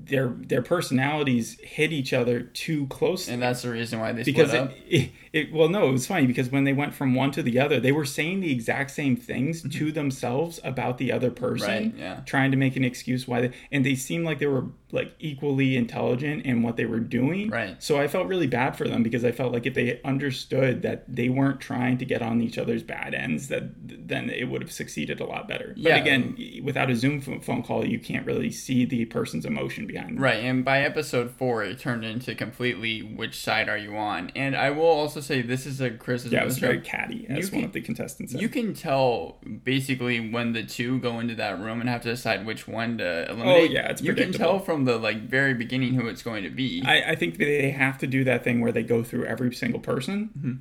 their 0.05 0.29
their 0.29 0.63
personalities 0.63 1.59
hit 1.61 1.93
each 1.93 2.13
other 2.13 2.41
too 2.43 2.87
closely. 2.89 3.35
and 3.35 3.43
that's 3.43 3.63
the 3.63 3.71
reason 3.71 3.99
why 3.99 4.13
they 4.13 4.23
because 4.23 4.49
split 4.51 4.63
it, 4.63 4.67
up. 4.67 4.73
it, 4.89 5.11
it 5.33 5.53
well 5.53 5.69
no 5.69 5.89
it 5.89 5.93
was 5.93 6.07
funny 6.07 6.27
because 6.27 6.51
when 6.51 6.65
they 6.65 6.73
went 6.73 6.95
from 6.95 7.15
one 7.15 7.31
to 7.31 7.43
the 7.43 7.59
other 7.59 7.81
they 7.81 7.93
were 7.93 8.05
saying 8.05 8.41
the 8.41 8.53
exact 8.53 8.91
same 8.91 9.17
things 9.17 9.63
to 9.75 9.91
themselves 9.93 10.61
about 10.65 10.99
the 10.99 11.11
other 11.13 11.31
person 11.31 11.53
Mm-hmm. 11.53 11.63
Right, 11.63 11.95
yeah. 11.97 12.21
trying 12.27 12.51
to 12.51 12.57
make 12.57 12.77
an 12.77 12.85
excuse 12.85 13.27
why 13.29 13.41
they 13.43 13.51
and 13.71 13.85
they 13.85 13.95
seemed 13.95 14.25
like 14.25 14.39
they 14.39 14.47
were 14.47 14.67
like 14.91 15.13
equally 15.19 15.77
intelligent 15.77 16.45
in 16.45 16.63
what 16.63 16.77
they 16.77 16.85
were 16.85 17.01
doing 17.01 17.49
Right. 17.51 17.83
so 17.83 17.99
i 18.01 18.09
felt 18.09 18.27
really 18.27 18.47
bad 18.47 18.77
for 18.77 18.87
them 18.89 19.03
because 19.03 19.25
i 19.25 19.33
felt 19.33 19.53
like 19.53 19.67
if 19.67 19.75
they 19.75 20.01
understood 20.05 20.83
that 20.83 21.05
they 21.15 21.29
weren't 21.29 21.61
trying 21.61 21.99
to 21.99 22.05
get 22.05 22.21
on 22.23 22.41
each 22.41 22.59
other's 22.59 22.83
bad 22.83 23.15
ends 23.15 23.49
that 23.49 23.65
then 24.09 24.29
it 24.31 24.45
would 24.49 24.61
have 24.63 24.73
succeeded 24.73 25.21
a 25.21 25.25
lot 25.25 25.49
better 25.49 25.73
Yeah. 25.77 25.95
but 25.99 26.03
again 26.03 26.37
without 26.63 26.91
a 26.91 26.97
zoom 26.97 27.21
phone 27.21 27.63
call 27.63 27.87
you 27.87 27.99
can't 27.99 28.27
really 28.27 28.51
see 28.51 28.85
the 28.85 29.05
person's 29.33 29.47
emotion 29.47 29.87
behind 29.87 30.17
them. 30.17 30.23
Right, 30.23 30.45
and 30.45 30.63
by 30.65 30.81
episode 30.83 31.31
four, 31.31 31.65
it 31.65 31.79
turned 31.79 32.05
into 32.05 32.35
completely 32.35 33.01
which 33.01 33.41
side 33.41 33.69
are 33.69 33.79
you 33.79 33.97
on? 33.97 34.31
And 34.37 34.55
I 34.55 34.71
will 34.71 34.85
also 34.85 35.21
say 35.21 35.41
this 35.41 35.65
is 35.65 35.81
a 35.81 35.91
criticism. 35.91 36.35
yeah 36.35 36.43
it 36.43 36.45
was 36.45 36.59
very 36.59 36.81
catty 36.81 37.27
as 37.31 37.47
You 37.51 37.53
one 37.53 37.61
can- 37.63 37.65
of 37.65 37.73
the 37.73 37.81
contestants 37.81 38.33
said. 38.33 38.43
You 38.43 38.49
can 38.51 38.75
tell 38.75 39.39
basically 39.65 40.31
when 40.31 40.53
the 40.53 40.63
two 40.63 40.99
go 40.99 41.19
into 41.19 41.35
that 41.37 41.59
room 41.61 41.81
and 41.81 41.89
have 41.89 42.03
to 42.03 42.11
decide 42.11 42.45
which 42.45 42.69
one 42.69 42.99
to 42.99 43.31
eliminate. 43.31 43.71
Oh, 43.71 43.73
yeah, 43.73 43.89
it's 43.91 44.03
you 44.03 44.15
can 44.15 44.33
tell 44.33 44.59
from 44.59 44.85
the 44.85 44.99
like 44.99 45.23
very 45.23 45.55
beginning 45.55 45.95
who 45.95 46.07
it's 46.09 46.23
going 46.23 46.45
to 46.45 46.51
be. 46.51 46.83
I, 46.85 47.13
I 47.13 47.15
think 47.15 47.39
they 47.39 47.71
have 47.71 47.97
to 47.99 48.07
do 48.07 48.25
that 48.25 48.45
thing 48.45 48.61
where 48.61 48.73
they 48.73 48.83
go 48.83 49.03
through 49.03 49.25
every 49.25 49.55
single 49.55 49.81
person. 49.81 50.31
Mm-hmm. 50.39 50.53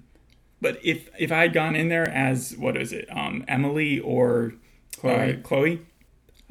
But 0.61 0.79
if 0.83 1.09
if 1.19 1.31
I 1.31 1.41
had 1.41 1.53
gone 1.53 1.75
in 1.75 1.89
there 1.89 2.07
as 2.07 2.55
what 2.55 2.77
is 2.77 2.93
it, 2.93 3.07
um, 3.11 3.43
Emily 3.47 3.99
or 3.99 4.53
Chloe. 4.97 5.13
Chloe, 5.15 5.33
uh, 5.33 5.41
Chloe 5.41 5.81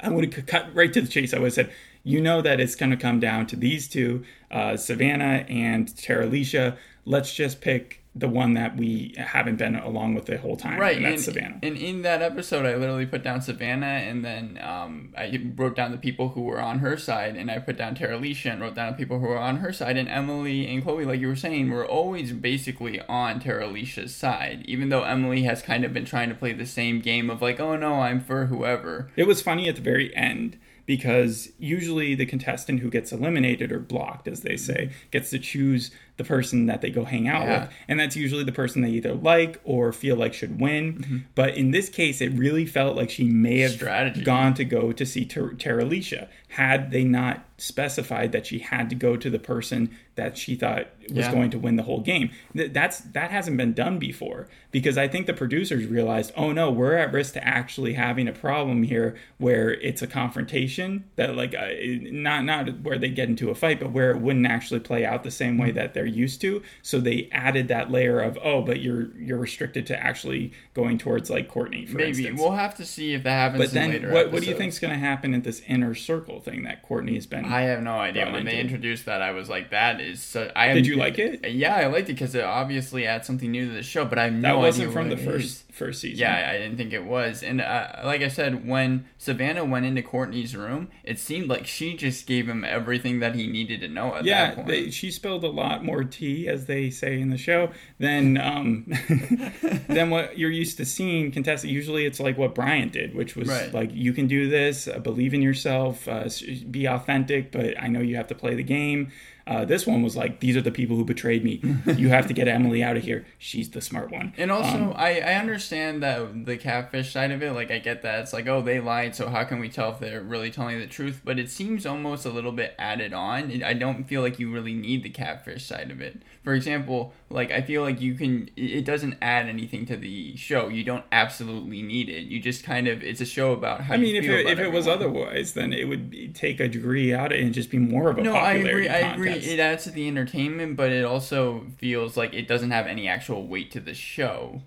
I 0.03 0.09
would 0.09 0.33
have 0.33 0.45
cut 0.47 0.73
right 0.75 0.91
to 0.93 1.01
the 1.01 1.07
chase. 1.07 1.31
I 1.33 1.37
would 1.37 1.45
have 1.45 1.53
said, 1.53 1.71
you 2.03 2.21
know 2.21 2.41
that 2.41 2.59
it's 2.59 2.75
going 2.75 2.91
to 2.91 2.97
come 2.97 3.19
down 3.19 3.45
to 3.47 3.55
these 3.55 3.87
two, 3.87 4.23
uh, 4.49 4.77
Savannah 4.77 5.45
and 5.49 5.87
Terilisha. 5.87 6.77
Let's 7.05 7.33
just 7.33 7.61
pick 7.61 8.01
the 8.13 8.27
one 8.27 8.55
that 8.55 8.75
we 8.75 9.13
haven't 9.17 9.55
been 9.55 9.73
along 9.75 10.13
with 10.15 10.25
the 10.25 10.37
whole 10.37 10.57
time, 10.57 10.77
Right, 10.77 10.97
and 10.97 11.05
and, 11.05 11.19
Savannah. 11.19 11.59
and 11.63 11.77
in 11.77 12.01
that 12.01 12.21
episode, 12.21 12.65
I 12.65 12.75
literally 12.75 13.05
put 13.05 13.23
down 13.23 13.41
Savannah, 13.41 13.85
and 13.85 14.23
then 14.25 14.59
um, 14.61 15.13
I 15.17 15.39
wrote 15.55 15.77
down 15.77 15.91
the 15.91 15.97
people 15.97 16.29
who 16.29 16.41
were 16.41 16.59
on 16.59 16.79
her 16.79 16.97
side, 16.97 17.37
and 17.37 17.49
I 17.49 17.59
put 17.59 17.77
down 17.77 17.95
Terilisha 17.95 18.51
and 18.51 18.61
wrote 18.61 18.75
down 18.75 18.91
the 18.91 18.97
people 18.97 19.19
who 19.19 19.27
were 19.27 19.37
on 19.39 19.57
her 19.57 19.71
side, 19.71 19.95
and 19.95 20.09
Emily 20.09 20.67
and 20.67 20.83
Chloe, 20.83 21.05
like 21.05 21.21
you 21.21 21.29
were 21.29 21.37
saying, 21.37 21.69
were 21.69 21.87
always 21.87 22.33
basically 22.33 22.99
on 23.07 23.39
Terilisha's 23.39 24.13
side, 24.13 24.63
even 24.65 24.89
though 24.89 25.03
Emily 25.03 25.43
has 25.43 25.61
kind 25.61 25.85
of 25.85 25.93
been 25.93 26.05
trying 26.05 26.27
to 26.27 26.35
play 26.35 26.51
the 26.51 26.65
same 26.65 26.99
game 26.99 27.29
of 27.29 27.41
like, 27.41 27.61
oh 27.61 27.77
no, 27.77 28.01
I'm 28.01 28.19
for 28.19 28.47
whoever. 28.47 29.09
It 29.15 29.25
was 29.25 29.41
funny 29.41 29.69
at 29.69 29.77
the 29.77 29.81
very 29.81 30.13
end 30.17 30.57
because 30.91 31.47
usually 31.57 32.15
the 32.15 32.25
contestant 32.25 32.81
who 32.81 32.89
gets 32.89 33.13
eliminated 33.13 33.71
or 33.71 33.79
blocked, 33.79 34.27
as 34.27 34.41
they 34.41 34.57
say, 34.57 34.91
gets 35.09 35.29
to 35.29 35.39
choose 35.39 35.89
the 36.21 36.27
person 36.27 36.67
that 36.67 36.81
they 36.81 36.89
go 36.89 37.03
hang 37.05 37.27
out 37.27 37.43
Yeah. 37.47 37.61
with. 37.61 37.69
And 37.87 37.99
that's 37.99 38.15
usually 38.15 38.43
the 38.43 38.51
person 38.51 38.81
they 38.81 38.89
either 38.91 39.13
like 39.13 39.59
or 39.63 39.91
feel 39.91 40.15
like 40.15 40.33
should 40.33 40.59
win. 40.59 41.25
But 41.35 41.55
in 41.57 41.71
this 41.71 41.89
case, 41.89 42.21
it 42.21 42.29
really 42.33 42.65
felt 42.65 42.95
like 42.95 43.09
she 43.09 43.25
may 43.25 43.59
have 43.59 43.71
Strategy. 43.71 44.23
gone 44.23 44.53
to 44.55 44.65
go 44.65 44.91
to 44.91 45.05
see 45.05 45.25
Ter- 45.25 45.53
Terilisha 45.53 46.27
had 46.49 46.91
they 46.91 47.03
not 47.05 47.45
specified 47.57 48.31
that 48.33 48.45
she 48.45 48.59
had 48.59 48.89
to 48.89 48.95
go 48.95 49.15
to 49.15 49.29
the 49.29 49.39
person 49.39 49.89
that 50.15 50.37
she 50.37 50.55
thought 50.55 50.87
was 51.09 51.25
Yeah. 51.25 51.31
going 51.31 51.49
to 51.51 51.57
win 51.59 51.75
the 51.77 51.83
whole 51.83 52.01
game. 52.01 52.29
Th- 52.55 52.73
That's 52.73 52.99
that 52.99 53.31
hasn't 53.31 53.55
been 53.55 53.71
done 53.73 53.97
before 53.99 54.47
because 54.71 54.97
I 54.97 55.07
think 55.07 55.25
the 55.27 55.33
producers 55.33 55.85
realized, 55.85 56.33
oh 56.35 56.51
no, 56.51 56.69
we're 56.69 56.95
at 56.97 57.13
risk 57.13 57.33
to 57.35 57.47
actually 57.47 57.93
having 57.93 58.27
a 58.27 58.33
problem 58.33 58.83
here 58.83 59.15
where 59.37 59.71
it's 59.75 60.01
a 60.01 60.07
confrontation 60.07 61.05
that 61.15 61.35
like 61.35 61.53
uh, 61.55 61.69
not 62.11 62.43
not 62.45 62.81
where 62.81 62.97
they 62.97 63.09
get 63.09 63.29
into 63.29 63.49
a 63.49 63.55
fight, 63.55 63.79
but 63.79 63.91
where 63.91 64.11
it 64.11 64.17
wouldn't 64.19 64.45
actually 64.47 64.79
play 64.81 65.05
out 65.05 65.23
the 65.23 65.31
same 65.31 65.57
way 65.57 65.71
that 65.71 65.93
they're 65.93 66.05
used 66.11 66.41
to. 66.41 66.61
So 66.81 66.99
they 66.99 67.29
added 67.31 67.67
that 67.69 67.89
layer 67.91 68.19
of 68.19 68.37
oh, 68.43 68.61
but 68.61 68.81
you're 68.81 69.15
you're 69.17 69.37
restricted 69.37 69.85
to 69.87 69.99
actually 69.99 70.53
going 70.73 70.97
towards 70.97 71.29
like 71.29 71.47
Courtney 71.47 71.85
Maybe 71.89 72.09
instance. 72.09 72.39
we'll 72.39 72.51
have 72.51 72.75
to 72.75 72.85
see 72.85 73.13
if 73.13 73.23
that 73.23 73.31
happens. 73.31 73.63
but 73.65 73.71
then 73.73 73.91
what 74.11 74.31
what 74.31 74.41
do 74.41 74.47
you 74.47 74.53
episodes. 74.53 74.57
think's 74.57 74.79
going 74.79 74.93
to 74.93 74.99
happen 74.99 75.33
at 75.33 75.43
this 75.43 75.61
inner 75.67 75.95
circle 75.95 76.39
thing 76.39 76.63
that 76.63 76.81
Courtney 76.83 77.15
has 77.15 77.25
been? 77.25 77.45
I 77.45 77.61
have 77.61 77.81
no 77.81 77.93
idea. 77.93 78.31
When 78.31 78.45
they 78.45 78.59
introduced 78.59 79.05
that, 79.05 79.21
I 79.21 79.31
was 79.31 79.49
like, 79.49 79.71
"That 79.71 79.99
is." 79.99 80.21
So, 80.21 80.51
I 80.55 80.73
Did 80.73 80.85
you 80.87 80.95
like 80.95 81.17
it? 81.19 81.49
Yeah, 81.51 81.75
I 81.75 81.87
liked 81.87 82.09
it 82.09 82.13
because 82.13 82.35
it 82.35 82.43
obviously 82.43 83.05
adds 83.07 83.27
something 83.27 83.51
new 83.51 83.67
to 83.67 83.73
the 83.73 83.83
show. 83.83 84.05
But 84.05 84.19
I 84.19 84.25
have 84.25 84.33
that 84.41 84.47
no 84.49 84.57
wasn't 84.59 84.89
idea 84.89 84.93
from 84.93 85.09
the 85.09 85.17
first 85.17 85.45
is. 85.69 85.75
first 85.75 86.01
season. 86.01 86.19
Yeah, 86.19 86.49
I 86.53 86.57
didn't 86.57 86.77
think 86.77 86.93
it 86.93 87.03
was. 87.03 87.43
And 87.43 87.61
uh, 87.61 87.87
like 88.03 88.21
I 88.21 88.27
said, 88.27 88.67
when 88.67 89.05
Savannah 89.17 89.65
went 89.65 89.85
into 89.85 90.01
Courtney's 90.01 90.55
room, 90.55 90.89
it 91.03 91.19
seemed 91.19 91.47
like 91.49 91.65
she 91.67 91.95
just 91.95 92.25
gave 92.27 92.47
him 92.47 92.63
everything 92.63 93.19
that 93.19 93.35
he 93.35 93.47
needed 93.47 93.81
to 93.81 93.87
know 93.87 94.15
at 94.15 94.25
Yeah, 94.25 94.47
that 94.47 94.55
point. 94.55 94.67
they, 94.67 94.89
she 94.91 95.11
spilled 95.11 95.43
a 95.43 95.49
lot 95.49 95.83
more 95.83 96.00
tea, 96.03 96.47
as 96.47 96.65
they 96.65 96.89
say 96.89 97.19
in 97.19 97.29
the 97.29 97.37
show, 97.37 97.69
than 97.99 98.37
um, 98.37 98.85
than 99.87 100.09
what 100.09 100.37
you're 100.37 100.51
used 100.51 100.77
to 100.77 100.85
seeing 100.85 101.31
contested. 101.31 101.69
Usually, 101.69 102.05
it's 102.05 102.19
like 102.19 102.37
what 102.37 102.55
Bryant 102.55 102.91
did, 102.93 103.15
which 103.15 103.35
was 103.35 103.47
Right. 103.49 103.73
like, 103.73 103.91
"You 103.93 104.13
can 104.13 104.27
do 104.27 104.49
this. 104.49 104.87
Uh, 104.87 104.99
believe 104.99 105.33
in 105.33 105.41
yourself. 105.41 106.07
Uh, 106.07 106.29
be 106.69 106.87
authentic." 106.87 107.51
But 107.51 107.81
I 107.81 107.87
know 107.87 107.99
you 108.01 108.15
have 108.15 108.27
to 108.27 108.35
play 108.35 108.55
the 108.55 108.63
game. 108.63 109.11
Uh, 109.47 109.65
this 109.65 109.85
one 109.87 110.01
was 110.03 110.15
like, 110.15 110.39
"These 110.39 110.55
are 110.55 110.61
the 110.61 110.71
people 110.71 110.95
who 110.95 111.05
betrayed 111.05 111.43
me. 111.43 111.61
you 111.95 112.09
have 112.09 112.27
to 112.27 112.33
get 112.33 112.47
Emily 112.47 112.83
out 112.83 112.97
of 112.97 113.03
here. 113.03 113.25
She's 113.37 113.69
the 113.69 113.81
smart 113.81 114.11
one." 114.11 114.33
And 114.37 114.51
also, 114.51 114.77
Um, 114.77 114.93
I, 114.95 115.19
I 115.19 115.33
understand 115.35 116.01
that 116.03 116.45
the 116.45 116.57
catfish 116.57 117.11
side 117.11 117.31
of 117.31 117.41
it. 117.43 117.51
Like, 117.53 117.71
I 117.71 117.79
get 117.79 118.01
that. 118.03 118.21
It's 118.21 118.33
like, 118.33 118.47
oh, 118.47 118.61
they 118.61 118.79
lied, 118.79 119.15
so 119.15 119.29
how 119.29 119.43
can 119.43 119.59
we 119.59 119.69
tell 119.69 119.91
if 119.91 119.99
they're 119.99 120.21
really 120.21 120.51
telling 120.51 120.79
the 120.79 120.87
truth? 120.87 121.21
But 121.23 121.39
it 121.39 121.49
seems 121.49 121.85
almost 121.85 122.25
a 122.25 122.29
little 122.29 122.51
bit 122.51 122.75
added 122.77 123.13
on. 123.13 123.63
I 123.63 123.73
don't 123.73 124.03
feel 124.05 124.21
like 124.21 124.39
you 124.39 124.51
really 124.51 124.73
need 124.73 125.03
the 125.03 125.09
catfish 125.09 125.65
side 125.65 125.91
of 125.91 126.01
it. 126.01 126.21
For 126.43 126.53
example, 126.53 127.13
like, 127.29 127.51
I 127.51 127.61
feel 127.61 127.81
like 127.83 128.01
you 128.01 128.15
can, 128.15 128.49
it 128.55 128.81
it 128.81 128.85
doesn't 128.85 129.15
add 129.21 129.47
anything 129.47 129.85
to 129.87 129.95
the 129.97 130.35
show. 130.35 130.67
You 130.69 130.83
don't 130.83 131.05
absolutely 131.11 131.81
need 131.83 132.09
it. 132.09 132.23
You 132.23 132.39
just 132.39 132.63
kind 132.63 132.87
of, 132.87 133.03
it's 133.03 133.21
a 133.21 133.25
show 133.25 133.51
about 133.53 133.81
how 133.81 133.93
I 133.93 133.97
mean, 133.97 134.15
you 134.15 134.19
if 134.21 134.25
feel 134.25 134.35
it, 134.37 134.41
about 134.41 134.53
if 134.53 134.59
it 134.59 134.71
was 134.71 134.87
otherwise, 134.87 135.53
then 135.53 135.71
it 135.73 135.87
would 135.87 136.09
be, 136.09 136.29
take 136.29 136.59
a 136.59 136.67
degree 136.67 137.13
out 137.13 137.31
of 137.31 137.37
it 137.37 137.43
and 137.43 137.53
just 137.53 137.69
be 137.69 137.77
more 137.77 138.09
of 138.09 138.17
a 138.17 138.23
No, 138.23 138.33
I 138.35 138.53
popularity 138.53 138.87
agree. 138.87 138.89
I 139.07 139.13
agree. 139.13 139.30
Contest. 139.33 139.51
It 139.51 139.59
adds 139.59 139.83
to 139.85 139.91
the 139.91 140.07
entertainment, 140.07 140.75
but 140.75 140.91
it 140.91 141.05
also 141.05 141.65
feels 141.77 142.17
like 142.17 142.33
it 142.33 142.47
doesn't 142.47 142.71
have 142.71 142.87
any 142.87 143.07
actual 143.07 143.47
weight 143.47 143.71
to 143.71 143.79
the 143.79 143.93
show. 143.93 144.61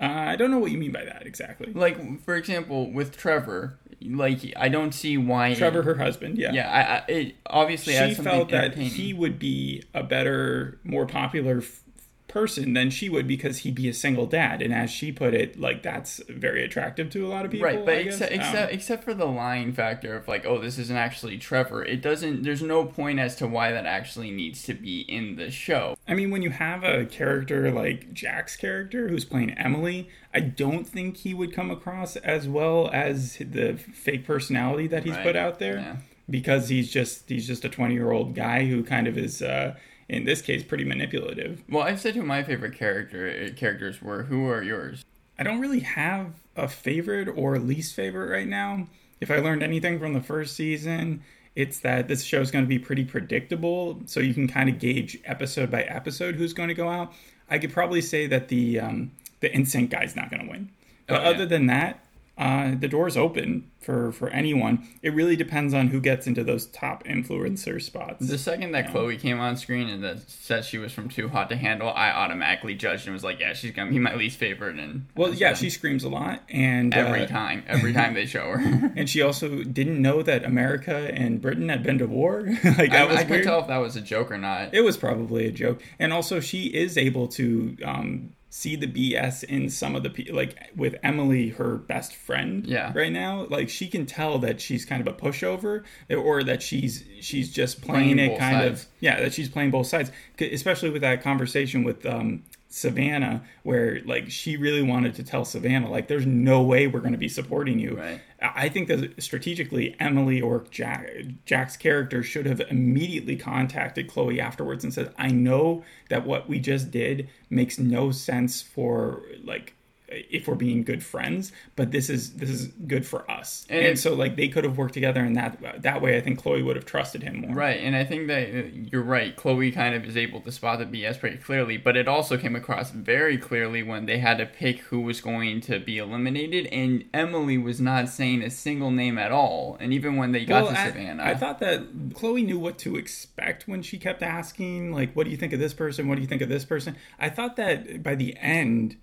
Uh, 0.00 0.04
I 0.04 0.36
don't 0.36 0.50
know 0.50 0.58
what 0.58 0.70
you 0.70 0.78
mean 0.78 0.92
by 0.92 1.04
that 1.04 1.26
exactly. 1.26 1.72
Like 1.72 2.22
for 2.22 2.36
example, 2.36 2.92
with 2.92 3.16
Trevor, 3.16 3.78
like 4.00 4.40
I 4.56 4.68
don't 4.68 4.92
see 4.92 5.18
why 5.18 5.54
Trevor, 5.54 5.82
her 5.82 5.96
husband, 5.96 6.38
yeah. 6.38 6.52
Yeah, 6.52 6.70
I, 6.70 6.80
I 6.80 7.18
it 7.18 7.36
obviously 7.46 7.94
she 7.94 7.98
adds 7.98 8.20
felt 8.20 8.50
that 8.50 8.74
he 8.76 9.12
would 9.12 9.38
be 9.38 9.82
a 9.94 10.04
better, 10.04 10.78
more 10.84 11.06
popular 11.06 11.58
f- 11.58 11.82
person 12.28 12.74
than 12.74 12.90
she 12.90 13.08
would 13.08 13.26
because 13.26 13.58
he'd 13.58 13.74
be 13.74 13.88
a 13.88 13.94
single 13.94 14.26
dad, 14.26 14.62
and 14.62 14.72
as 14.72 14.90
she 14.90 15.10
put 15.12 15.34
it, 15.34 15.58
like 15.58 15.82
that's 15.82 16.20
very 16.28 16.64
attractive 16.64 17.10
to 17.10 17.26
a 17.26 17.28
lot 17.28 17.44
of 17.44 17.50
people. 17.50 17.66
Right, 17.66 17.84
but 17.84 18.04
guess. 18.04 18.20
except 18.20 18.32
Um, 18.32 18.40
except 18.40 18.72
except 18.72 19.04
for 19.04 19.14
the 19.14 19.26
lying 19.26 19.72
factor 19.72 20.14
of 20.14 20.28
like, 20.28 20.46
oh, 20.46 20.58
this 20.58 20.78
isn't 20.78 20.96
actually 20.96 21.38
Trevor. 21.38 21.84
It 21.84 22.00
doesn't. 22.00 22.42
There's 22.42 22.62
no 22.62 22.84
point 22.84 23.18
as 23.18 23.34
to 23.36 23.46
why 23.46 23.72
that 23.72 23.86
actually 23.86 24.30
needs 24.30 24.62
to 24.64 24.74
be 24.74 25.00
in 25.00 25.36
the 25.36 25.50
show. 25.50 25.96
I 26.06 26.14
mean, 26.14 26.30
when 26.30 26.42
you 26.42 26.50
have 26.50 26.84
a 26.84 27.06
character 27.06 27.70
like 27.70 28.12
Jack's 28.12 28.56
character 28.56 29.08
who's 29.08 29.24
playing 29.24 29.50
Emily, 29.52 30.08
I 30.32 30.40
don't 30.40 30.86
think 30.86 31.18
he 31.18 31.34
would 31.34 31.52
come 31.52 31.70
across 31.70 32.16
as 32.16 32.48
well 32.48 32.90
as 32.92 33.38
the 33.38 33.76
fake 33.76 34.26
personality 34.26 34.86
that 34.88 35.04
he's 35.04 35.14
Right, 35.14 35.24
put 35.24 35.36
out 35.36 35.58
there 35.58 35.78
yeah. 35.78 35.96
because 36.28 36.68
he's 36.68 36.90
just 36.90 37.28
he's 37.28 37.46
just 37.46 37.64
a 37.64 37.68
20 37.68 37.94
year 37.94 38.10
old 38.10 38.34
guy 38.34 38.66
who 38.66 38.84
kind 38.84 39.06
of 39.06 39.16
is 39.16 39.42
uh, 39.42 39.74
in 40.08 40.24
this 40.24 40.40
case 40.42 40.62
pretty 40.62 40.84
manipulative. 40.84 41.62
Well, 41.68 41.82
I've 41.84 42.00
said 42.00 42.14
who 42.14 42.22
my 42.22 42.42
favorite 42.42 42.74
character 42.76 43.28
uh, 43.50 43.54
characters 43.54 44.00
were. 44.02 44.24
Who 44.24 44.46
are 44.48 44.62
yours? 44.62 45.04
I 45.38 45.42
don't 45.42 45.60
really 45.60 45.80
have 45.80 46.32
a 46.56 46.66
favorite 46.68 47.28
or 47.28 47.58
least 47.58 47.94
favorite 47.94 48.30
right 48.30 48.48
now. 48.48 48.88
If 49.20 49.30
I 49.30 49.38
learned 49.38 49.62
anything 49.62 49.98
from 49.98 50.12
the 50.14 50.20
first 50.20 50.56
season, 50.56 51.22
it's 51.54 51.80
that 51.80 52.08
this 52.08 52.22
show 52.22 52.40
is 52.40 52.50
going 52.50 52.64
to 52.64 52.68
be 52.68 52.78
pretty 52.78 53.04
predictable, 53.04 54.00
so 54.06 54.20
you 54.20 54.32
can 54.34 54.46
kind 54.48 54.68
of 54.68 54.78
gauge 54.78 55.18
episode 55.24 55.70
by 55.70 55.82
episode 55.82 56.36
who's 56.36 56.52
going 56.52 56.68
to 56.68 56.74
go 56.74 56.88
out. 56.88 57.12
I 57.50 57.58
could 57.58 57.72
probably 57.72 58.00
say 58.00 58.26
that 58.28 58.48
the 58.48 58.80
um, 58.80 59.10
the 59.40 59.48
NSYNC 59.50 59.90
guy's 59.90 60.14
not 60.16 60.30
going 60.30 60.44
to 60.44 60.50
win, 60.50 60.70
but 61.06 61.20
Oh, 61.20 61.22
yeah. 61.22 61.28
other 61.30 61.46
than 61.46 61.66
that, 61.66 62.04
uh, 62.38 62.74
the 62.78 62.86
door's 62.86 63.16
open 63.16 63.68
for 63.80 64.12
for 64.12 64.30
anyone. 64.30 64.86
It 65.02 65.12
really 65.12 65.34
depends 65.34 65.74
on 65.74 65.88
who 65.88 66.00
gets 66.00 66.26
into 66.28 66.44
those 66.44 66.66
top 66.66 67.02
influencer 67.04 67.82
spots. 67.82 68.26
The 68.26 68.38
second 68.38 68.72
that 68.72 68.92
Chloe 68.92 69.16
came 69.16 69.40
on 69.40 69.56
screen 69.56 69.88
and 69.88 70.04
that 70.04 70.30
said 70.30 70.64
she 70.64 70.78
was 70.78 70.92
from 70.92 71.08
Too 71.08 71.28
Hot 71.28 71.48
to 71.48 71.56
Handle, 71.56 71.90
I 71.90 72.10
automatically 72.10 72.76
judged 72.76 73.06
and 73.06 73.14
was 73.14 73.24
like, 73.24 73.40
yeah, 73.40 73.54
she's 73.54 73.72
gonna 73.72 73.90
be 73.90 73.98
my 73.98 74.14
least 74.14 74.38
favorite. 74.38 74.78
And 74.78 75.06
well, 75.16 75.34
yeah, 75.34 75.54
she 75.54 75.68
screams 75.68 76.04
a 76.04 76.08
lot, 76.08 76.42
and 76.48 76.94
every 76.94 77.22
uh, 77.22 77.26
time, 77.26 77.64
every 77.66 77.92
time 77.92 78.14
they 78.14 78.26
show 78.26 78.52
her. 78.52 78.92
And 78.98 79.08
she 79.08 79.22
also 79.22 79.62
didn't 79.62 80.00
know 80.00 80.22
that 80.22 80.44
America 80.44 81.10
and 81.14 81.40
Britain 81.40 81.68
had 81.68 81.82
been 81.82 81.98
to 81.98 82.06
war. 82.06 82.48
like 82.64 82.90
I, 82.90 83.04
was 83.04 83.16
I 83.16 83.22
could 83.22 83.30
weird. 83.30 83.44
tell 83.44 83.60
if 83.60 83.68
that 83.68 83.78
was 83.78 83.96
a 83.96 84.00
joke 84.00 84.30
or 84.30 84.38
not. 84.38 84.74
It 84.74 84.80
was 84.80 84.96
probably 84.96 85.46
a 85.46 85.52
joke. 85.52 85.82
And 85.98 86.12
also, 86.12 86.40
she 86.40 86.66
is 86.66 86.98
able 86.98 87.28
to 87.28 87.76
um, 87.84 88.32
see 88.58 88.74
the 88.76 88.86
BS 88.88 89.44
in 89.44 89.68
some 89.70 89.94
of 89.94 90.02
the 90.02 90.10
people. 90.10 90.34
Like 90.34 90.56
with 90.74 90.96
Emily, 91.02 91.50
her 91.50 91.76
best 91.76 92.14
friend. 92.14 92.66
Yeah. 92.66 92.92
Right 92.94 93.12
now, 93.12 93.46
like 93.48 93.68
she 93.68 93.86
can 93.88 94.04
tell 94.04 94.38
that 94.40 94.60
she's 94.60 94.84
kind 94.84 95.00
of 95.00 95.06
a 95.06 95.16
pushover, 95.16 95.84
or 96.10 96.42
that 96.42 96.62
she's 96.62 97.04
she's 97.20 97.52
just 97.52 97.80
playing, 97.82 98.16
Playing 98.16 98.32
it 98.32 98.38
kind 98.38 98.56
sides. 98.62 98.82
of 98.82 98.88
yeah 99.00 99.20
that 99.20 99.32
she's 99.32 99.48
playing 99.48 99.70
both 99.70 99.86
sides, 99.86 100.10
Especially 100.40 100.90
with 100.90 101.02
that 101.02 101.22
conversation 101.22 101.84
with 101.84 102.04
um, 102.04 102.42
Savannah, 102.68 103.42
where 103.62 104.00
like 104.04 104.30
she 104.30 104.56
really 104.56 104.82
wanted 104.82 105.14
to 105.14 105.22
tell 105.22 105.44
Savannah, 105.44 105.90
like, 105.90 106.06
there's 106.08 106.26
no 106.26 106.62
way 106.62 106.86
we're 106.86 107.00
going 107.00 107.12
to 107.12 107.18
be 107.18 107.28
supporting 107.28 107.78
you. 107.78 107.96
Right. 107.96 108.20
I 108.40 108.68
I 108.68 108.68
think 108.68 108.88
that 108.88 109.22
strategically, 109.22 109.96
Emily 109.98 110.40
or 110.40 110.64
Jack, 110.70 111.08
Jack's 111.46 111.76
character 111.76 112.22
should 112.22 112.44
have 112.46 112.60
immediately 112.60 113.36
contacted 113.36 114.08
Chloe 114.08 114.40
afterwards 114.40 114.84
and 114.84 114.92
said, 114.92 115.14
"I 115.16 115.28
know 115.28 115.84
that 116.10 116.26
what 116.26 116.48
we 116.48 116.60
just 116.60 116.90
did 116.90 117.28
makes 117.48 117.78
no 117.78 118.10
sense 118.10 118.60
for 118.60 119.22
like." 119.42 119.74
If 120.10 120.48
we're 120.48 120.54
being 120.54 120.82
good 120.82 121.02
friends 121.02 121.52
but 121.76 121.90
this 121.90 122.08
is 122.08 122.34
this 122.34 122.48
is 122.50 122.66
good 122.86 123.04
for 123.06 123.30
us 123.30 123.66
And 123.68 123.86
and, 123.86 123.98
so 123.98 124.14
like 124.14 124.36
they 124.36 124.48
could 124.48 124.64
have 124.64 124.78
worked 124.78 124.94
together 124.94 125.20
and 125.20 125.36
that 125.36 125.82
that 125.82 126.00
way 126.00 126.16
i 126.16 126.20
think 126.20 126.38
chloe 126.38 126.62
would 126.62 126.76
have 126.76 126.86
trusted 126.86 127.22
him 127.22 127.40
more 127.42 127.54
Right, 127.54 127.80
and 127.80 127.96
I 127.96 128.04
think 128.04 128.28
that 128.28 128.48
uh, 128.48 128.62
you're 128.92 129.02
right. 129.02 129.34
Chloe 129.34 129.72
kind 129.72 129.94
of 129.94 130.04
is 130.04 130.16
able 130.16 130.40
to 130.42 130.52
spot 130.52 130.78
the 130.78 130.84
BS 130.86 131.18
pretty 131.18 131.38
clearly, 131.38 131.76
but 131.76 131.96
it 131.96 132.06
also 132.06 132.36
came 132.36 132.54
across 132.54 132.90
very 132.90 133.36
clearly 133.36 133.82
when 133.82 134.06
they 134.06 134.18
had 134.18 134.38
to 134.38 134.46
pick 134.46 134.78
who 134.80 135.00
was 135.00 135.20
going 135.20 135.60
to 135.62 135.80
be 135.80 135.98
eliminated, 135.98 136.66
and 136.66 137.04
Emily 137.12 137.58
was 137.58 137.80
not 137.80 138.08
saying 138.08 138.42
a 138.42 138.50
single 138.50 138.90
name 138.92 139.18
at 139.18 139.32
all. 139.32 139.76
And 139.80 139.92
even 139.92 140.16
when 140.16 140.30
they 140.32 140.44
got 140.44 140.64
Well, 140.64 140.72
to 140.72 140.78
I- 140.80 140.86
Savannah, 140.88 141.22
I, 141.24 141.34
thought 141.34 141.58
that 141.60 141.82
Chloe 142.14 142.42
knew 142.42 142.58
what 142.58 142.78
to 142.78 142.96
expect 142.96 143.66
when 143.66 143.82
she 143.82 143.98
kept 143.98 144.22
asking, 144.22 144.92
like, 144.92 145.14
"What 145.14 145.24
do 145.24 145.30
you 145.30 145.36
think 145.36 145.52
of 145.52 145.58
this 145.58 145.74
person? 145.74 146.06
What 146.06 146.14
do 146.16 146.20
you 146.20 146.28
think 146.28 146.42
of 146.42 146.48
this 146.48 146.64
person?" 146.64 146.94
I 147.18 147.28
thought 147.28 147.56
that 147.56 148.02
by 148.02 148.14
the 148.14 148.36
end, 148.38 148.96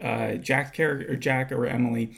uh, 0.00 0.34
Jack's 0.34 0.70
character, 0.70 1.12
or 1.12 1.16
Jack 1.16 1.52
or 1.52 1.66
Emily, 1.66 2.16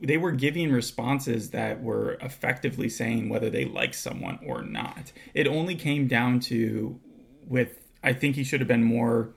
they 0.00 0.16
were 0.16 0.32
giving 0.32 0.70
responses 0.70 1.50
that 1.50 1.82
were 1.82 2.14
effectively 2.20 2.88
saying 2.88 3.28
whether 3.28 3.50
they 3.50 3.64
like 3.64 3.94
someone 3.94 4.38
or 4.46 4.62
not. 4.62 5.12
It 5.34 5.46
only 5.46 5.74
came 5.74 6.06
down 6.06 6.40
to 6.40 6.98
with. 7.46 7.78
I 8.02 8.12
think 8.12 8.36
he 8.36 8.44
should 8.44 8.60
have 8.60 8.68
been 8.68 8.84
more. 8.84 9.30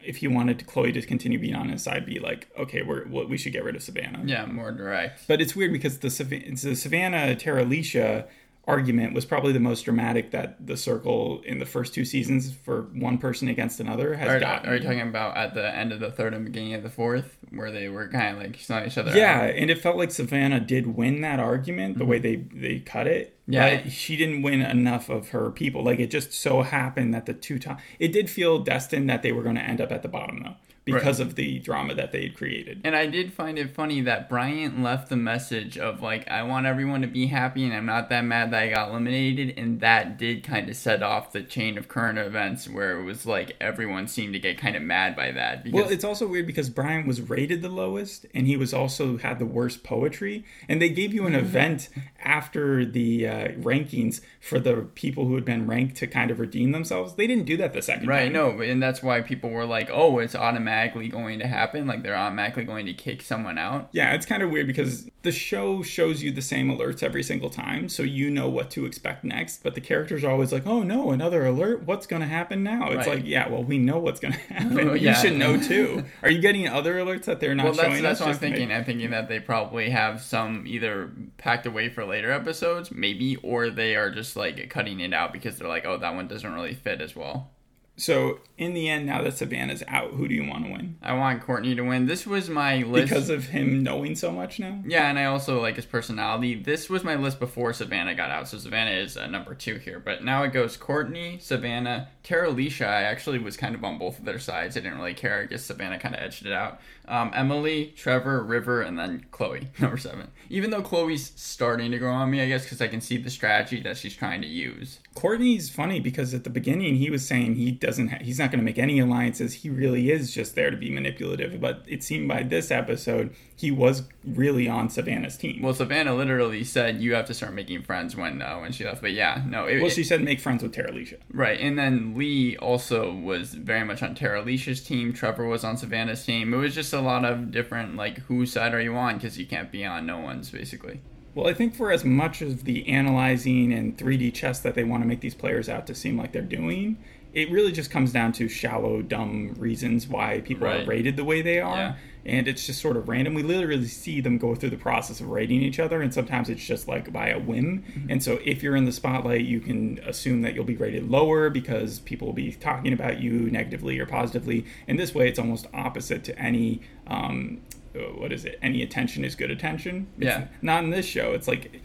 If 0.00 0.18
he 0.18 0.28
wanted 0.28 0.66
Chloe 0.66 0.92
to 0.92 1.02
continue 1.02 1.38
being 1.38 1.56
on 1.56 1.68
his 1.68 1.82
side, 1.82 2.06
be 2.06 2.20
like, 2.20 2.48
okay, 2.58 2.82
we're 2.82 3.06
we 3.06 3.36
should 3.36 3.52
get 3.52 3.64
rid 3.64 3.74
of 3.76 3.82
Savannah. 3.82 4.22
yeah, 4.24 4.46
more 4.46 4.70
direct. 4.72 5.26
But 5.26 5.40
it's 5.40 5.56
weird 5.56 5.72
because 5.72 5.98
the, 5.98 6.08
the 6.08 6.76
Savannah 6.76 7.34
Terilisha 7.34 8.26
argument 8.66 9.14
was 9.14 9.24
probably 9.24 9.52
the 9.52 9.60
most 9.60 9.82
dramatic 9.82 10.32
that 10.32 10.66
the 10.66 10.76
circle 10.76 11.40
in 11.44 11.58
the 11.58 11.66
first 11.66 11.94
two 11.94 12.04
seasons 12.04 12.52
for 12.52 12.82
one 12.94 13.16
person 13.16 13.46
against 13.46 13.78
another 13.78 14.14
has 14.14 14.28
Are, 14.28 14.40
gotten. 14.40 14.68
are 14.68 14.74
you 14.74 14.82
talking 14.82 15.00
about 15.02 15.36
at 15.36 15.54
the 15.54 15.74
end 15.74 15.92
of 15.92 16.00
the 16.00 16.10
third 16.10 16.34
and 16.34 16.44
beginning 16.44 16.74
of 16.74 16.82
the 16.82 16.90
fourth, 16.90 17.38
where 17.50 17.70
they 17.70 17.88
were 17.88 18.08
kind 18.08 18.36
of 18.36 18.42
like 18.42 18.58
snowing 18.58 18.86
each 18.86 18.98
other 18.98 19.16
yeah, 19.16 19.42
out? 19.42 19.50
and 19.50 19.70
it 19.70 19.78
felt 19.78 19.96
like 19.96 20.10
Savannah 20.10 20.58
did 20.58 20.96
win 20.96 21.20
that 21.20 21.38
argument 21.38 21.98
the 21.98 22.04
way 22.04 22.18
they 22.18 22.36
they 22.36 22.80
cut 22.80 23.06
it. 23.06 23.34
Mm-hmm. 23.42 23.52
Yeah. 23.52 23.82
but 23.82 23.92
she 23.92 24.16
didn't 24.16 24.42
win 24.42 24.60
enough 24.62 25.08
of 25.08 25.28
her 25.28 25.50
people. 25.50 25.84
Like 25.84 26.00
it 26.00 26.10
just 26.10 26.32
so 26.32 26.62
happened 26.62 27.14
that 27.14 27.26
the 27.26 27.34
two 27.34 27.60
times 27.60 27.80
it 28.00 28.08
did 28.08 28.28
feel 28.28 28.58
destined 28.58 29.08
that 29.08 29.22
they 29.22 29.30
were 29.30 29.44
going 29.44 29.54
to 29.56 29.62
end 29.62 29.80
up 29.80 29.92
at 29.92 30.02
the 30.02 30.08
bottom 30.08 30.42
though 30.42 30.54
because 30.86 31.18
of 31.18 31.34
the 31.34 31.58
drama 31.58 31.94
that 31.94 32.12
they 32.12 32.22
had 32.22 32.36
created. 32.36 32.80
And 32.84 32.94
I 32.94 33.06
did 33.06 33.32
find 33.32 33.58
it 33.58 33.70
funny 33.70 34.00
that 34.02 34.28
Bryant 34.28 34.82
left 34.82 35.08
the 35.08 35.16
message 35.16 35.76
of 35.76 36.00
like, 36.00 36.28
I 36.30 36.44
want 36.44 36.66
everyone 36.66 37.02
to 37.02 37.08
be 37.08 37.26
happy 37.26 37.64
and 37.64 37.74
I'm 37.74 37.86
not 37.86 38.08
that 38.10 38.24
mad 38.24 38.52
that 38.52 38.62
I 38.62 38.68
got 38.70 38.90
eliminated. 38.90 39.58
And 39.58 39.80
that 39.80 40.16
did 40.16 40.44
kind 40.44 40.68
of 40.68 40.76
set 40.76 41.02
off 41.02 41.32
the 41.32 41.42
chain 41.42 41.76
of 41.76 41.88
current 41.88 42.18
events 42.18 42.68
where 42.68 43.00
it 43.00 43.02
was 43.02 43.26
like 43.26 43.56
everyone 43.60 44.06
seemed 44.06 44.34
to 44.34 44.38
get 44.38 44.58
kind 44.58 44.76
of 44.76 44.82
mad 44.82 45.16
by 45.16 45.32
that. 45.32 45.64
Because, 45.64 45.80
Well, 45.82 45.90
it's 45.90 46.04
also 46.04 46.28
weird 46.28 46.46
because 46.46 46.70
Bryant 46.70 47.06
was 47.06 47.20
rated 47.20 47.62
the 47.62 47.68
lowest, 47.68 48.26
and 48.32 48.46
he 48.46 48.56
was 48.56 48.72
also 48.72 49.18
had 49.18 49.40
the 49.40 49.46
worst 49.46 49.82
poetry. 49.82 50.44
And 50.68 50.80
they 50.80 50.88
gave 50.88 51.12
you 51.12 51.26
an 51.26 51.34
event 51.46 51.88
after 52.22 52.84
the 52.84 53.26
uh, 53.26 53.48
rankings 53.48 54.20
for 54.46 54.60
the 54.60 54.86
people 54.94 55.26
who 55.26 55.34
had 55.34 55.44
been 55.44 55.66
ranked 55.66 55.96
to 55.96 56.06
kind 56.06 56.30
of 56.30 56.38
redeem 56.38 56.72
themselves. 56.72 57.14
They 57.14 57.26
didn't 57.26 57.44
do 57.44 57.56
that 57.58 57.72
the 57.72 57.82
second 57.82 58.06
right, 58.08 58.24
time. 58.24 58.32
no, 58.32 58.60
and 58.60 58.82
that's 58.82 59.02
why 59.02 59.20
people 59.20 59.50
were 59.50 59.64
like, 59.66 59.90
oh, 59.92 60.18
it's 60.18 60.34
automatically 60.34 61.08
going 61.08 61.38
to 61.40 61.46
happen. 61.46 61.86
Like 61.86 62.02
they're 62.02 62.16
automatically 62.16 62.64
going 62.64 62.86
to 62.86 62.94
kick 62.94 63.22
someone 63.22 63.58
out. 63.58 63.88
Yeah, 63.92 64.14
it's 64.14 64.26
kind 64.26 64.42
of 64.42 64.50
weird 64.50 64.66
because 64.66 65.10
the 65.22 65.32
show 65.32 65.82
shows 65.82 66.22
you 66.22 66.30
the 66.30 66.42
same 66.42 66.70
alerts 66.70 67.02
every 67.02 67.22
single 67.22 67.50
time, 67.50 67.88
so 67.88 68.02
you 68.02 68.30
know 68.30 68.48
what 68.48 68.70
to 68.70 68.86
expect 68.86 69.24
next. 69.24 69.62
But 69.62 69.74
the 69.74 69.80
characters 69.80 70.22
are 70.24 70.30
always 70.30 70.52
like, 70.52 70.66
"Oh 70.66 70.82
no, 70.82 71.10
another 71.10 71.44
alert! 71.44 71.82
What's 71.84 72.06
going 72.06 72.22
to 72.22 72.28
happen 72.28 72.62
now?" 72.62 72.88
It's 72.90 73.06
Right. 73.06 73.16
like, 73.16 73.26
yeah, 73.26 73.48
well, 73.48 73.64
we 73.64 73.78
know 73.78 73.98
what's 73.98 74.20
going 74.20 74.32
to 74.34 74.38
happen. 74.38 74.88
Oh, 74.90 74.94
You 74.94 75.14
should 75.14 75.34
know 75.36 75.56
too. 75.60 76.04
Are 76.22 76.30
you 76.30 76.40
getting 76.40 76.68
other 76.68 76.94
alerts 76.94 77.24
that 77.24 77.40
they're 77.40 77.54
not 77.54 77.64
Well, 77.64 77.74
that's 77.74 77.88
showing 77.88 78.02
that's 78.02 78.20
us? 78.20 78.26
what 78.26 78.34
I'm 78.34 78.38
to 78.38 78.44
make- 78.48 78.54
thinking. 78.58 78.76
I'm 78.76 78.84
thinking 78.84 79.10
that 79.10 79.28
they 79.28 79.40
probably 79.40 79.90
have 79.90 80.22
some 80.22 80.64
either 80.66 81.10
packed 81.38 81.66
away 81.66 81.88
for 81.88 82.04
later 82.04 82.30
episodes, 82.30 82.92
maybe, 82.92 83.36
or 83.36 83.70
they 83.70 83.96
are 83.96 84.10
just 84.10 84.35
like 84.36 84.68
cutting 84.70 85.00
it 85.00 85.12
out 85.12 85.32
because 85.32 85.58
they're 85.58 85.68
like, 85.68 85.86
oh, 85.86 85.98
that 85.98 86.14
one 86.14 86.28
doesn't 86.28 86.52
really 86.52 86.74
fit 86.74 87.00
as 87.00 87.16
well. 87.16 87.50
So 87.98 88.40
in 88.58 88.74
the 88.74 88.90
end, 88.90 89.06
now 89.06 89.22
that 89.22 89.38
Savannah's 89.38 89.82
out, 89.88 90.12
who 90.12 90.28
do 90.28 90.34
you 90.34 90.44
want 90.44 90.66
to 90.66 90.70
win? 90.70 90.98
I 91.02 91.14
want 91.14 91.42
Courtney 91.42 91.74
to 91.74 91.82
win. 91.82 92.04
This 92.06 92.26
was 92.26 92.50
my 92.50 92.82
list. 92.82 93.08
Because 93.08 93.30
of 93.30 93.46
him 93.46 93.82
knowing 93.82 94.14
so 94.14 94.30
much 94.30 94.58
now. 94.58 94.82
yeah, 94.86 95.08
and 95.08 95.18
I 95.18 95.24
also 95.24 95.62
like 95.62 95.76
his 95.76 95.86
personality. 95.86 96.54
This 96.54 96.90
was 96.90 97.02
my 97.04 97.14
list 97.16 97.40
before 97.40 97.72
Savannah 97.72 98.14
got 98.14 98.30
out, 98.30 98.48
so 98.48 98.58
Savannah 98.58 98.90
is 98.90 99.16
uh, 99.16 99.26
number 99.28 99.54
two 99.54 99.76
here. 99.76 99.98
But 99.98 100.22
now 100.22 100.42
it 100.42 100.52
goes 100.52 100.76
Courtney, 100.76 101.38
Savannah, 101.40 102.08
Tara. 102.26 102.52
I 102.52 103.02
actually 103.02 103.38
was 103.38 103.56
kind 103.56 103.76
of 103.76 103.84
on 103.84 103.98
both 103.98 104.18
of 104.18 104.24
their 104.24 104.40
sides. 104.40 104.76
I 104.76 104.80
didn't 104.80 104.98
really 104.98 105.14
care. 105.14 105.42
I 105.42 105.46
guess 105.46 105.62
Savannah 105.62 105.96
kind 105.96 106.12
of 106.12 106.20
edged 106.20 106.44
it 106.44 106.52
out. 106.52 106.80
Um, 107.06 107.30
Emily, 107.32 107.94
Trevor, 107.96 108.42
River, 108.42 108.82
and 108.82 108.98
then 108.98 109.26
Chloe, 109.30 109.68
number 109.78 109.96
seven. 109.96 110.32
Even 110.50 110.70
though 110.70 110.82
Chloe's 110.82 111.30
starting 111.36 111.92
to 111.92 111.98
grow 111.98 112.12
on 112.12 112.28
me, 112.32 112.40
I 112.40 112.48
guess, 112.48 112.64
because 112.64 112.80
I 112.80 112.88
can 112.88 113.00
see 113.00 113.16
the 113.16 113.30
strategy 113.30 113.80
that 113.82 113.96
she's 113.96 114.16
trying 114.16 114.42
to 114.42 114.48
use. 114.48 114.98
Courtney's 115.14 115.70
funny 115.70 116.00
because 116.00 116.34
at 116.34 116.42
the 116.42 116.50
beginning 116.50 116.96
he 116.96 117.10
was 117.10 117.24
saying 117.24 117.54
he 117.54 117.70
doesn't 117.70 118.08
ha- 118.08 118.18
he's 118.20 118.40
not 118.40 118.50
going 118.50 118.58
to 118.58 118.64
make 118.64 118.78
any 118.78 118.98
alliances. 118.98 119.54
He 119.54 119.70
really 119.70 120.10
is 120.10 120.34
just 120.34 120.56
there 120.56 120.72
to 120.72 120.76
be 120.76 120.90
manipulative. 120.90 121.60
But 121.60 121.84
it 121.86 122.02
seemed 122.02 122.26
by 122.26 122.42
this 122.42 122.72
episode, 122.72 123.36
he 123.58 123.70
was 123.70 124.02
really 124.22 124.68
on 124.68 124.90
Savannah's 124.90 125.38
team. 125.38 125.62
Well, 125.62 125.72
Savannah 125.72 126.14
literally 126.14 126.62
said 126.62 127.00
you 127.00 127.14
have 127.14 127.24
to 127.26 127.34
start 127.34 127.54
making 127.54 127.82
friends 127.82 128.14
when 128.14 128.42
uh, 128.42 128.58
when 128.58 128.70
she 128.72 128.84
left. 128.84 129.00
But 129.00 129.12
yeah, 129.12 129.42
no. 129.46 129.66
It, 129.66 129.80
well, 129.80 129.90
she 129.90 130.04
said 130.04 130.22
make 130.22 130.40
friends 130.40 130.62
with 130.62 130.74
Terilisha. 130.74 131.16
Right, 131.32 131.58
and 131.58 131.78
then 131.78 132.14
Lee 132.16 132.56
also 132.58 133.12
was 133.12 133.54
very 133.54 133.84
much 133.84 134.02
on 134.02 134.14
Terilisha's 134.14 134.82
team. 134.82 135.14
Trevor 135.14 135.46
was 135.46 135.64
on 135.64 135.78
Savannah's 135.78 136.24
team. 136.24 136.52
It 136.52 136.58
was 136.58 136.74
just 136.74 136.92
a 136.92 137.00
lot 137.00 137.24
of 137.24 137.50
different 137.50 137.96
like 137.96 138.18
whose 138.18 138.52
side 138.52 138.74
are 138.74 138.80
you 138.80 138.94
on 138.94 139.16
because 139.16 139.38
you 139.38 139.46
can't 139.46 139.72
be 139.72 139.84
on 139.84 140.04
no 140.04 140.18
one's 140.18 140.50
basically. 140.50 141.00
Well, 141.34 141.48
I 141.48 141.54
think 141.54 141.74
for 141.74 141.92
as 141.92 142.02
much 142.02 142.40
of 142.40 142.64
the 142.64 142.88
analyzing 142.88 143.70
and 143.70 143.96
3D 143.96 144.32
chess 144.32 144.60
that 144.60 144.74
they 144.74 144.84
want 144.84 145.02
to 145.02 145.06
make 145.06 145.20
these 145.20 145.34
players 145.34 145.68
out 145.68 145.86
to 145.86 145.94
seem 145.94 146.16
like 146.16 146.32
they're 146.32 146.40
doing, 146.40 146.96
it 147.36 147.50
really 147.50 147.70
just 147.70 147.90
comes 147.90 148.12
down 148.12 148.32
to 148.32 148.48
shallow, 148.48 149.02
dumb 149.02 149.54
reasons 149.58 150.08
why 150.08 150.40
people 150.40 150.66
Right. 150.66 150.80
are 150.84 150.86
rated 150.86 151.16
the 151.16 151.24
way 151.24 151.42
they 151.42 151.60
are. 151.60 151.76
Yeah. 151.76 151.94
And 152.24 152.48
it's 152.48 152.66
just 152.66 152.80
sort 152.80 152.96
of 152.96 153.08
random. 153.08 153.34
We 153.34 153.42
literally 153.42 153.86
see 153.86 154.20
them 154.22 154.38
go 154.38 154.54
through 154.54 154.70
the 154.70 154.78
process 154.78 155.20
of 155.20 155.28
rating 155.28 155.60
each 155.60 155.78
other, 155.78 156.00
and 156.02 156.12
sometimes 156.12 156.48
it's 156.48 156.66
just 156.66 156.88
like 156.88 157.12
by 157.12 157.28
a 157.28 157.38
whim. 157.38 157.84
Mm-hmm. 157.88 158.10
And 158.10 158.22
so 158.22 158.40
if 158.44 158.62
you're 158.62 158.74
in 158.74 158.86
the 158.86 158.90
spotlight, 158.90 159.42
you 159.42 159.60
can 159.60 160.00
assume 160.06 160.40
that 160.42 160.54
you'll 160.54 160.64
be 160.64 160.76
rated 160.76 161.08
lower 161.10 161.50
because 161.50 162.00
people 162.00 162.26
will 162.26 162.32
be 162.34 162.52
talking 162.52 162.92
about 162.94 163.20
you 163.20 163.32
negatively 163.50 163.98
or 164.00 164.06
positively. 164.06 164.64
And 164.88 164.98
this 164.98 165.14
way, 165.14 165.28
it's 165.28 165.38
almost 165.38 165.66
opposite 165.74 166.24
to 166.24 166.38
any. 166.38 166.80
Um, 167.06 167.60
uh, 167.94 168.00
what 168.18 168.32
is 168.32 168.44
it? 168.44 168.58
Any 168.62 168.82
attention 168.82 169.24
is 169.24 169.34
good 169.34 169.50
attention. 169.50 170.06
It's 170.18 170.26
Yeah. 170.26 170.46
Not 170.62 170.84
in 170.84 170.90
this 170.90 171.06
show. 171.06 171.32
It's 171.32 171.48
like 171.48 171.80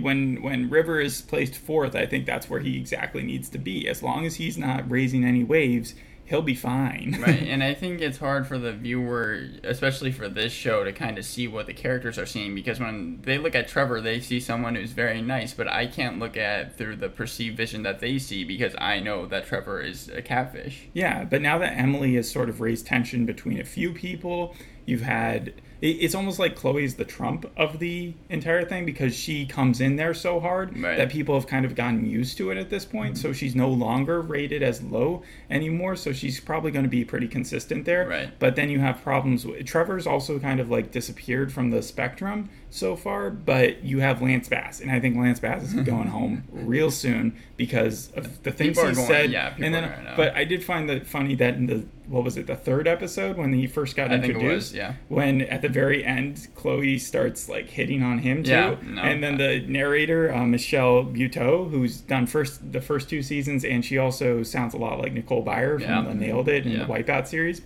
when 0.00 0.42
when 0.42 0.70
River 0.70 1.00
is 1.00 1.20
placed 1.20 1.56
fourth, 1.56 1.94
I 1.94 2.06
think 2.06 2.26
that's 2.26 2.48
where 2.48 2.60
he 2.60 2.76
exactly 2.76 3.22
needs 3.22 3.48
to 3.50 3.58
be. 3.58 3.88
As 3.88 4.02
long 4.02 4.24
as 4.26 4.36
he's 4.36 4.56
not 4.56 4.90
raising 4.90 5.24
any 5.24 5.44
waves, 5.44 5.94
he'll 6.24 6.40
be 6.42 6.54
fine. 6.54 7.16
right 7.20 7.42
and 7.48 7.60
i 7.60 7.74
think 7.74 8.00
it's 8.00 8.18
hard 8.18 8.46
for 8.46 8.56
the 8.56 8.72
viewer 8.72 9.48
especially 9.64 10.12
for 10.12 10.28
this 10.28 10.52
show 10.52 10.84
to 10.84 10.92
kind 10.92 11.18
of 11.18 11.24
see 11.24 11.48
what 11.48 11.66
the 11.66 11.74
characters 11.74 12.16
are 12.18 12.24
seeing 12.26 12.54
because 12.54 12.78
when 12.78 13.18
they 13.22 13.36
look 13.36 13.54
at 13.56 13.66
trevor 13.66 14.00
they 14.00 14.20
see 14.20 14.38
someone 14.38 14.76
who's 14.76 14.92
very 14.92 15.20
nice 15.20 15.52
but 15.52 15.66
i 15.66 15.84
can't 15.86 16.20
look 16.20 16.36
at 16.36 16.78
through 16.78 16.94
the 16.94 17.08
perceived 17.08 17.56
vision 17.56 17.82
that 17.82 17.98
they 17.98 18.16
see 18.16 18.44
because 18.44 18.76
i 18.78 19.00
know 19.00 19.26
that 19.26 19.44
trevor 19.44 19.80
is 19.80 20.08
a 20.10 20.22
catfish 20.22 20.86
Yeah, 20.94 21.24
but 21.24 21.42
now 21.42 21.58
that 21.58 21.76
Emily 21.76 22.14
has 22.14 22.30
sort 22.30 22.48
of 22.48 22.60
raised 22.60 22.86
tension 22.86 23.26
between 23.26 23.58
a 23.60 23.64
few 23.64 23.92
people, 23.92 24.54
you've 24.90 25.02
had 25.02 25.54
it's 25.82 26.14
almost 26.14 26.38
like 26.38 26.56
Chloe's 26.56 26.96
the 26.96 27.06
Trump 27.06 27.50
of 27.56 27.78
the 27.78 28.12
entire 28.28 28.64
thing 28.64 28.84
because 28.84 29.16
she 29.16 29.46
comes 29.46 29.80
in 29.80 29.96
there 29.96 30.12
so 30.12 30.38
hard 30.38 30.76
Right. 30.78 30.98
that 30.98 31.10
people 31.10 31.34
have 31.34 31.46
kind 31.46 31.64
of 31.64 31.74
gotten 31.74 32.04
used 32.04 32.36
to 32.36 32.50
it 32.50 32.58
at 32.58 32.68
this 32.68 32.84
point. 32.84 33.14
Mm-hmm. 33.14 33.22
So 33.22 33.32
she's 33.32 33.56
no 33.56 33.70
longer 33.70 34.20
rated 34.20 34.62
as 34.62 34.82
low 34.82 35.22
anymore. 35.48 35.96
So 35.96 36.12
she's 36.12 36.38
probably 36.38 36.70
going 36.70 36.84
to 36.84 36.90
be 36.90 37.04
pretty 37.04 37.28
consistent 37.28 37.86
there. 37.86 38.06
Right. 38.06 38.30
But 38.38 38.56
then 38.56 38.68
you 38.68 38.80
have 38.80 39.02
problems. 39.02 39.46
With, 39.46 39.64
Trevor's 39.64 40.06
also 40.06 40.38
kind 40.38 40.60
of 40.60 40.70
like 40.70 40.90
disappeared 40.90 41.50
from 41.50 41.70
the 41.70 41.82
spectrum 41.82 42.50
so 42.70 42.96
far. 42.96 43.30
But 43.30 43.82
you 43.84 44.00
have 44.00 44.22
Lance 44.22 44.48
Bass, 44.48 44.80
and 44.80 44.90
I 44.90 45.00
think 45.00 45.16
Lance 45.16 45.40
Bass 45.40 45.62
is 45.62 45.74
going 45.74 46.08
home 46.18 46.44
real 46.52 46.90
soon 46.90 47.36
because 47.56 48.10
of 48.12 48.42
the 48.42 48.50
things 48.52 48.76
People 48.76 48.88
he 48.90 48.94
going- 48.94 49.06
said. 49.06 49.30
yeah, 49.30 49.54
and 49.58 49.74
then, 49.74 49.82
gonna 49.88 50.14
but 50.16 50.34
I 50.34 50.44
did 50.44 50.64
find 50.64 50.88
that 50.88 51.06
funny 51.06 51.34
that 51.36 51.54
in 51.54 51.66
the 51.66 51.84
what 52.06 52.24
was 52.24 52.36
it 52.36 52.48
the 52.48 52.56
third 52.56 52.88
episode 52.88 53.36
when 53.36 53.52
he 53.52 53.68
first 53.68 53.94
got 53.94 54.10
I 54.10 54.14
introduced 54.14 54.42
was, 54.72 54.74
yeah. 54.74 54.94
when 55.06 55.42
at 55.42 55.62
the 55.62 55.68
very 55.68 56.04
end 56.04 56.48
Chloe 56.56 56.98
starts 56.98 57.48
like 57.48 57.68
hitting 57.70 58.02
on 58.02 58.18
him 58.18 58.42
too 58.42 58.50
Yeah, 58.50 58.74
no, 58.84 59.00
and 59.02 59.22
then 59.22 59.36
the 59.38 59.60
narrator 59.68 60.34
uh, 60.34 60.44
Michelle 60.44 61.04
Buteau 61.04 61.70
who's 61.70 62.00
done 62.00 62.26
first 62.26 62.72
the 62.72 62.80
first 62.80 63.08
two 63.08 63.22
seasons 63.22 63.64
and 63.64 63.84
she 63.84 63.96
also 63.96 64.42
sounds 64.42 64.74
a 64.74 64.76
lot 64.76 64.98
like 64.98 65.12
Nicole 65.12 65.44
Byer 65.44 65.74
from 65.74 65.82
Yeah. 65.82 66.02
the 66.02 66.14
Nailed 66.14 66.48
It 66.48 66.66
and 66.66 66.80
the 66.80 66.84
Wipeout 66.86 67.28
series 67.28 67.62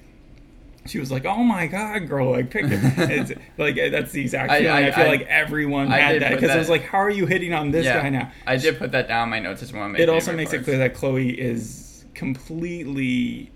she 0.87 0.99
was 0.99 1.11
like, 1.11 1.25
"Oh 1.25 1.43
my 1.43 1.67
god, 1.67 2.09
girl! 2.09 2.33
Like, 2.33 2.51
pick 2.51 2.65
it." 2.67 2.73
It's, 3.11 3.33
like 3.59 3.77
that's 3.77 4.13
the 4.13 4.21
exact 4.21 4.51
I- 4.53 4.61
feeling. 4.61 4.73
I, 4.85 4.89
I- 4.89 4.91
feel 4.93 5.05
I- 5.07 5.09
like 5.09 5.23
everyone 5.29 5.93
I 5.93 5.99
had 5.99 6.23
that 6.23 6.31
because 6.31 6.45
it 6.45 6.49
that- 6.49 6.59
was 6.59 6.69
like, 6.69 6.83
"How 6.85 6.99
are 6.99 7.11
you 7.11 7.27
hitting 7.27 7.53
on 7.55 7.71
this 7.71 7.85
yeah 7.87 8.03
guy 8.03 8.11
now?" 8.11 8.31
i 8.47 8.57
did 8.57 8.79
put 8.79 8.93
that 8.93 9.09
down 9.09 9.25
in 9.25 9.31
my 9.31 9.39
notes 9.41 9.63
as 9.63 9.73
one 9.73 9.91
of 9.95 10.01
it 10.01 10.09
also 10.09 10.35
makes 10.35 10.53
it 10.53 10.65
clear 10.65 10.79
that 10.79 10.95
Chloe 10.95 11.31
is 11.31 12.05
completely 12.15 13.51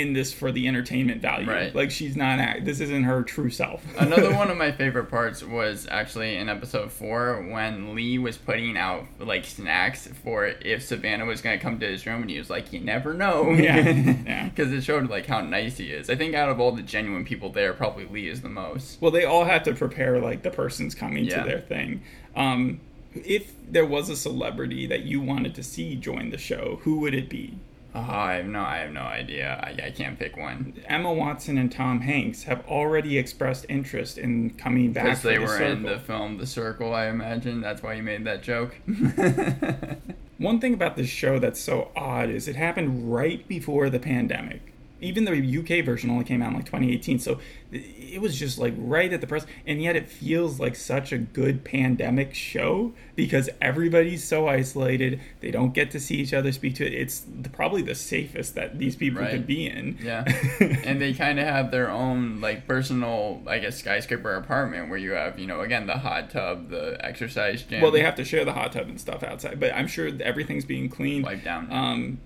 in 0.00 0.12
this 0.12 0.32
for 0.32 0.50
the 0.52 0.66
entertainment 0.68 1.20
value. 1.22 1.48
Right. 1.48 1.74
Like 1.74 1.90
she's 1.90 2.16
not. 2.16 2.38
act- 2.38 2.64
This 2.64 2.80
isn't 2.80 3.02
her 3.04 3.22
true 3.22 3.50
self. 3.50 3.84
Another 3.98 4.34
one 4.34 4.50
of 4.50 4.56
my 4.56 4.72
favorite 4.72 5.06
parts 5.10 5.42
was 5.42 5.86
actually 5.90 6.36
in 6.36 6.48
episode 6.48 6.90
four 6.92 7.42
when 7.52 7.94
Lee 7.94 8.18
was 8.18 8.36
putting 8.36 8.76
out 8.76 9.06
like 9.18 9.44
snacks 9.44 10.06
for 10.22 10.46
if 10.46 10.82
Savannah 10.82 11.24
was 11.26 11.40
gonna 11.40 11.58
come 11.58 11.78
to 11.80 11.86
his 11.86 12.06
room, 12.06 12.22
and 12.22 12.30
he 12.30 12.38
was 12.38 12.50
like, 12.50 12.72
"You 12.72 12.80
never 12.80 13.12
know," 13.14 13.50
Yeah, 13.52 13.76
yeah. 14.26 14.48
because 14.48 14.72
it 14.72 14.82
showed 14.82 15.08
like 15.10 15.26
how 15.26 15.40
nice 15.40 15.76
he 15.78 15.90
is. 15.90 16.08
I 16.10 16.16
think 16.16 16.34
out 16.34 16.48
of 16.48 16.60
all 16.60 16.72
the 16.72 16.82
genuine 16.82 17.24
people 17.24 17.50
there, 17.50 17.72
probably 17.72 18.06
Lee 18.06 18.28
is 18.28 18.42
the 18.42 18.48
most. 18.48 19.00
Well, 19.00 19.10
they 19.10 19.24
all 19.24 19.44
have 19.44 19.62
to 19.64 19.74
prepare 19.74 20.18
like 20.20 20.42
the 20.42 20.50
person's 20.50 20.94
coming 20.94 21.24
Yeah. 21.24 21.42
to 21.42 21.48
their 21.48 21.60
thing. 21.60 22.02
Um, 22.36 22.80
if 23.14 23.52
there 23.68 23.86
was 23.86 24.08
a 24.10 24.16
celebrity 24.16 24.86
that 24.86 25.02
you 25.02 25.20
wanted 25.20 25.54
to 25.56 25.62
see 25.62 25.96
join 25.96 26.30
the 26.30 26.38
show, 26.38 26.78
who 26.82 27.00
would 27.00 27.14
it 27.14 27.28
be? 27.28 27.54
Oh, 27.98 28.12
I 28.12 28.34
have 28.34 28.46
no, 28.46 28.60
I 28.60 28.78
have 28.78 28.92
no 28.92 29.00
idea. 29.00 29.58
I, 29.62 29.86
I 29.86 29.90
can't 29.90 30.18
pick 30.18 30.36
one 30.36 30.74
Emma 30.86 31.12
Watson 31.12 31.58
and 31.58 31.70
Tom 31.70 32.00
Hanks 32.00 32.44
have 32.44 32.64
already 32.68 33.18
expressed 33.18 33.66
interest 33.68 34.18
in 34.18 34.50
coming 34.50 34.92
back 34.92 35.04
because 35.04 35.20
for 35.20 35.28
they 35.28 35.38
the 35.38 35.44
were 35.44 35.62
in 35.62 35.82
the 35.82 35.98
film 35.98 36.38
The 36.38 36.46
Circle. 36.46 36.94
I 36.94 37.06
imagine 37.06 37.60
that's 37.60 37.82
why 37.82 37.94
you 37.94 38.02
made 38.02 38.24
that 38.24 38.42
joke. 38.42 38.76
One 40.38 40.60
thing 40.60 40.74
about 40.74 40.96
this 40.96 41.08
show 41.08 41.40
that's 41.40 41.60
so 41.60 41.90
odd 41.96 42.30
is 42.30 42.46
it 42.46 42.54
happened 42.54 43.12
right 43.12 43.46
before 43.48 43.90
the 43.90 43.98
pandemic. 43.98 44.67
Even 45.00 45.24
the 45.24 45.32
UK 45.58 45.84
version 45.84 46.10
only 46.10 46.24
came 46.24 46.42
out 46.42 46.48
in 46.48 46.54
like 46.54 46.64
2018, 46.66 47.18
so 47.18 47.38
it 47.70 48.20
was 48.20 48.38
just 48.38 48.58
like 48.58 48.74
right 48.76 49.12
at 49.12 49.20
the 49.20 49.26
press, 49.26 49.46
and 49.66 49.82
yet 49.82 49.94
it 49.96 50.08
feels 50.08 50.58
like 50.58 50.74
such 50.74 51.12
a 51.12 51.18
good 51.18 51.64
pandemic 51.64 52.34
show 52.34 52.92
because 53.14 53.48
everybody's 53.60 54.24
so 54.24 54.48
isolated. 54.48 55.20
They 55.40 55.50
don't 55.50 55.72
get 55.74 55.90
to 55.92 56.00
see 56.00 56.16
each 56.16 56.32
other, 56.32 56.50
speak 56.52 56.74
to 56.76 56.86
it. 56.86 56.94
It's 56.94 57.20
the, 57.20 57.48
probably 57.48 57.82
the 57.82 57.94
safest 57.94 58.54
that 58.54 58.78
these 58.78 58.96
people 58.96 59.20
Right. 59.22 59.30
could 59.30 59.46
be 59.46 59.66
in. 59.66 59.98
Yeah, 60.02 60.24
and 60.84 61.00
they 61.00 61.12
kind 61.14 61.38
of 61.38 61.46
have 61.46 61.70
their 61.70 61.90
own 61.90 62.40
like 62.40 62.66
personal, 62.66 63.42
I 63.46 63.58
guess, 63.58 63.78
skyscraper 63.78 64.34
apartment 64.34 64.88
where 64.90 64.98
you 64.98 65.12
have, 65.12 65.38
you 65.38 65.46
know, 65.46 65.60
again 65.60 65.86
the 65.86 65.98
hot 65.98 66.30
tub, 66.30 66.70
the 66.70 66.96
exercise 67.04 67.62
gym. 67.62 67.82
Well, 67.82 67.90
they 67.90 68.02
have 68.02 68.14
to 68.16 68.24
share 68.24 68.44
the 68.44 68.52
hot 68.52 68.72
tub 68.72 68.88
and 68.88 69.00
stuff 69.00 69.22
outside, 69.22 69.60
but 69.60 69.74
I'm 69.74 69.86
sure 69.86 70.10
everything's 70.20 70.64
being 70.64 70.88
cleaned. 70.88 71.24
Wiped 71.24 71.44
down. 71.44 71.68
Um, 71.70 72.20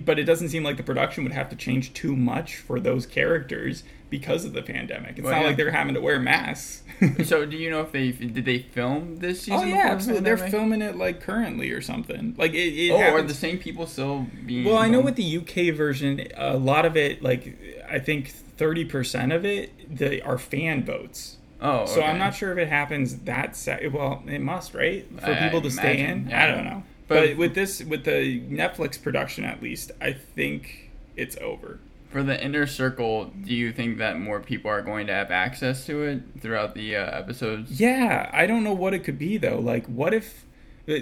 but 0.00 0.18
it 0.18 0.24
doesn't 0.24 0.48
seem 0.48 0.62
like 0.64 0.76
the 0.76 0.82
production 0.82 1.24
would 1.24 1.32
have 1.32 1.48
to 1.50 1.56
change 1.56 1.92
too 1.92 2.14
much 2.16 2.56
for 2.56 2.80
those 2.80 3.06
characters 3.06 3.84
because 4.10 4.44
of 4.44 4.52
the 4.52 4.62
pandemic. 4.62 5.12
It's 5.18 5.22
Well, 5.22 5.32
not 5.32 5.40
yeah. 5.40 5.46
like 5.48 5.56
they're 5.56 5.70
having 5.72 5.94
to 5.94 6.00
wear 6.00 6.20
masks. 6.20 6.82
so, 7.24 7.44
do 7.44 7.56
you 7.56 7.70
know 7.70 7.80
if 7.80 7.90
they 7.92 8.12
did 8.12 8.44
they 8.44 8.58
film 8.60 9.16
this 9.16 9.38
oh, 9.40 9.42
season? 9.42 9.60
oh 9.60 9.64
yeah, 9.64 9.88
absolutely. 9.90 10.24
They're 10.24 10.36
filming 10.36 10.82
it 10.82 10.96
like 10.96 11.20
currently 11.20 11.70
or 11.72 11.80
something. 11.80 12.34
Like 12.38 12.52
it. 12.54 12.72
it 12.74 12.90
Oh, 12.92 12.96
are 13.14 13.22
the 13.22 13.34
same 13.34 13.58
people 13.58 13.86
still 13.86 14.26
being? 14.46 14.64
Well, 14.64 14.78
I 14.78 14.88
know 14.88 15.00
with 15.00 15.16
the 15.16 15.38
UK 15.38 15.74
version, 15.74 16.28
a 16.36 16.56
lot 16.56 16.84
of 16.84 16.96
it, 16.96 17.22
like 17.22 17.56
I 17.90 17.98
think 17.98 18.28
thirty 18.28 18.84
percent 18.84 19.32
of 19.32 19.44
it, 19.44 19.96
they 19.96 20.20
are 20.20 20.38
fan 20.38 20.84
votes. 20.84 21.38
Oh, 21.60 21.86
So 21.86 22.02
I'm 22.02 22.18
not 22.18 22.34
sure 22.34 22.52
if 22.52 22.58
it 22.58 22.68
happens 22.68 23.16
that 23.20 23.56
se- 23.56 23.88
well. 23.88 24.22
It 24.26 24.40
must, 24.42 24.74
right, 24.74 25.06
for 25.20 25.30
I- 25.32 25.40
people 25.44 25.60
I 25.60 25.62
to 25.62 25.70
stay 25.70 25.98
imagine, 26.00 26.24
in. 26.24 26.28
yeah. 26.30 26.44
I 26.44 26.46
don't 26.46 26.64
know, 26.64 26.82
But- 27.08 27.28
but, 27.30 27.36
with 27.36 27.54
this, 27.54 27.82
with 27.82 28.04
the 28.04 28.40
Netflix 28.40 29.00
production, 29.02 29.44
at 29.44 29.62
least, 29.62 29.92
I 30.00 30.12
think 30.12 30.90
it's 31.16 31.36
over. 31.40 31.78
For 32.10 32.22
the 32.22 32.42
inner 32.42 32.66
circle, 32.66 33.32
do 33.44 33.52
you 33.52 33.72
think 33.72 33.98
that 33.98 34.20
more 34.20 34.38
people 34.38 34.70
are 34.70 34.82
going 34.82 35.08
to 35.08 35.12
have 35.12 35.32
access 35.32 35.84
to 35.86 36.04
it 36.04 36.22
throughout 36.40 36.74
the 36.74 36.94
uh, 36.96 37.18
episodes? 37.18 37.80
Yeah, 37.80 38.30
I 38.32 38.46
don't 38.46 38.62
know 38.62 38.72
what 38.72 38.94
it 38.94 39.00
could 39.00 39.18
be 39.18 39.36
though. 39.36 39.58
Like, 39.58 39.84
what 39.86 40.14
if 40.14 40.44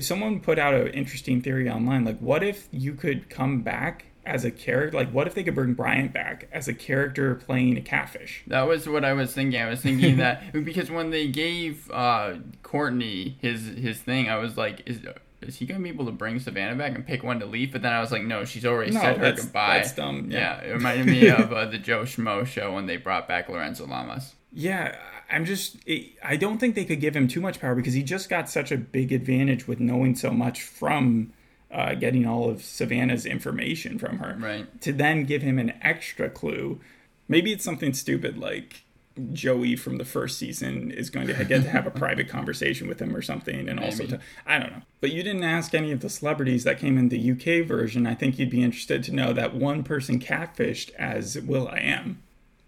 someone 0.01 0.41
put 0.41 0.59
out 0.59 0.73
an 0.75 0.88
interesting 0.88 1.43
theory 1.43 1.69
online? 1.69 2.07
Like, 2.07 2.19
what 2.19 2.43
if 2.43 2.67
you 2.71 2.95
could 2.95 3.29
come 3.29 3.61
back 3.61 4.07
as 4.25 4.47
a 4.47 4.51
character? 4.51 4.97
Like, 4.97 5.11
what 5.11 5.27
if 5.27 5.35
they 5.35 5.43
could 5.43 5.55
bring 5.55 5.75
Bryant 5.75 6.15
back 6.15 6.49
as 6.51 6.67
a 6.67 6.73
character 6.73 7.35
playing 7.35 7.77
a 7.77 7.83
catfish? 7.83 8.43
That 8.47 8.62
was 8.67 8.88
what 8.88 9.05
I 9.05 9.12
was 9.12 9.35
thinking. 9.35 9.61
I 9.61 9.69
was 9.69 9.83
thinking 9.83 10.17
that 10.19 10.65
because 10.65 10.91
when 10.91 11.11
they 11.11 11.29
gave 11.29 11.91
uh, 11.91 12.37
Courtney 12.62 13.37
his 13.43 13.67
his 13.67 13.99
thing, 14.01 14.31
I 14.31 14.37
was 14.37 14.57
like, 14.57 14.81
is 14.87 15.01
is 15.45 15.57
he 15.59 15.67
gonna 15.67 15.81
be 15.81 15.89
able 15.89 16.07
to 16.07 16.13
bring 16.13 16.39
Savannah 16.39 16.77
back 16.77 16.95
and 16.95 17.07
pick 17.07 17.23
one 17.23 17.41
to 17.41 17.47
leave? 17.47 17.73
But 17.73 17.83
then 17.83 17.93
I 17.93 18.01
was 18.01 18.11
like, 18.13 18.23
no, 18.23 18.45
she's 18.45 18.65
already 18.67 18.93
No, 18.93 19.01
said 19.01 19.19
her 19.19 19.33
goodbye. 19.33 19.79
that's 19.79 19.93
dumb, 19.93 20.31
yeah. 20.31 20.61
it 20.63 20.73
reminded 20.73 21.07
me 21.07 21.29
of 21.29 21.53
uh, 21.53 21.67
the 21.67 21.79
Joe 21.79 22.03
Schmo 22.03 22.47
show 22.47 22.75
when 22.75 22.87
they 22.87 22.97
brought 22.97 23.29
back 23.29 23.49
Lorenzo 23.49 23.87
Lamas. 23.87 24.35
Yeah, 24.53 24.97
I'm 25.31 25.45
just. 25.45 25.77
It, 25.87 26.13
I 26.23 26.37
don't 26.37 26.59
think 26.59 26.75
they 26.75 26.85
could 26.85 27.01
give 27.01 27.17
him 27.17 27.27
too 27.27 27.41
much 27.41 27.59
power 27.61 27.75
because 27.75 27.95
he 27.95 28.03
just 28.03 28.29
got 28.29 28.51
such 28.51 28.71
a 28.71 28.77
big 28.77 29.13
advantage 29.13 29.67
with 29.67 29.81
knowing 29.81 30.15
so 30.15 30.31
much 30.31 30.63
from 30.63 31.33
uh, 31.71 31.95
getting 31.95 32.27
all 32.27 32.51
of 32.51 32.63
Savannah's 32.63 33.25
information 33.25 33.99
from 33.99 34.19
her. 34.19 34.37
Right. 34.39 34.81
To 34.83 34.93
then 34.93 35.25
give 35.25 35.41
him 35.41 35.59
an 35.59 35.73
extra 35.81 36.29
clue, 36.29 36.81
maybe 37.29 37.51
it's 37.53 37.65
something 37.65 37.95
stupid 37.95 38.37
like 38.37 38.85
Joey 39.33 39.77
from 39.77 39.98
the 39.98 40.05
first 40.05 40.38
season 40.38 40.90
is 40.90 41.11
going 41.11 41.27
to 41.27 41.44
get 41.44 41.62
to 41.62 41.70
have 41.70 41.87
a 41.87 41.90
private 42.05 42.29
conversation 42.29 42.88
with 42.88 43.01
him 43.01 43.14
or 43.14 43.22
something, 43.22 43.68
and 43.68 43.79
also 43.79 44.07
to 44.07 44.20
I 44.46 44.59
don't 44.59 44.72
know. 44.72 44.83
But 45.01 45.12
you 45.12 45.22
didn't 45.22 45.44
ask 45.44 45.75
any 45.75 45.92
of 45.92 46.01
the 46.01 46.09
celebrities 46.09 46.64
that 46.64 46.79
came 46.79 46.98
in 46.98 47.09
the 47.09 47.33
UK 47.33 47.66
version. 47.66 48.07
I 48.07 48.14
think 48.14 48.38
you'd 48.38 48.51
be 48.51 48.62
interested 48.62 49.03
to 49.05 49.14
know 49.14 49.33
that 49.33 49.55
one 49.55 49.83
person 49.83 50.18
catfished 50.18 50.92
as 50.94 51.38
Will 51.40 51.68
I 51.68 51.79
Am. 51.79 52.22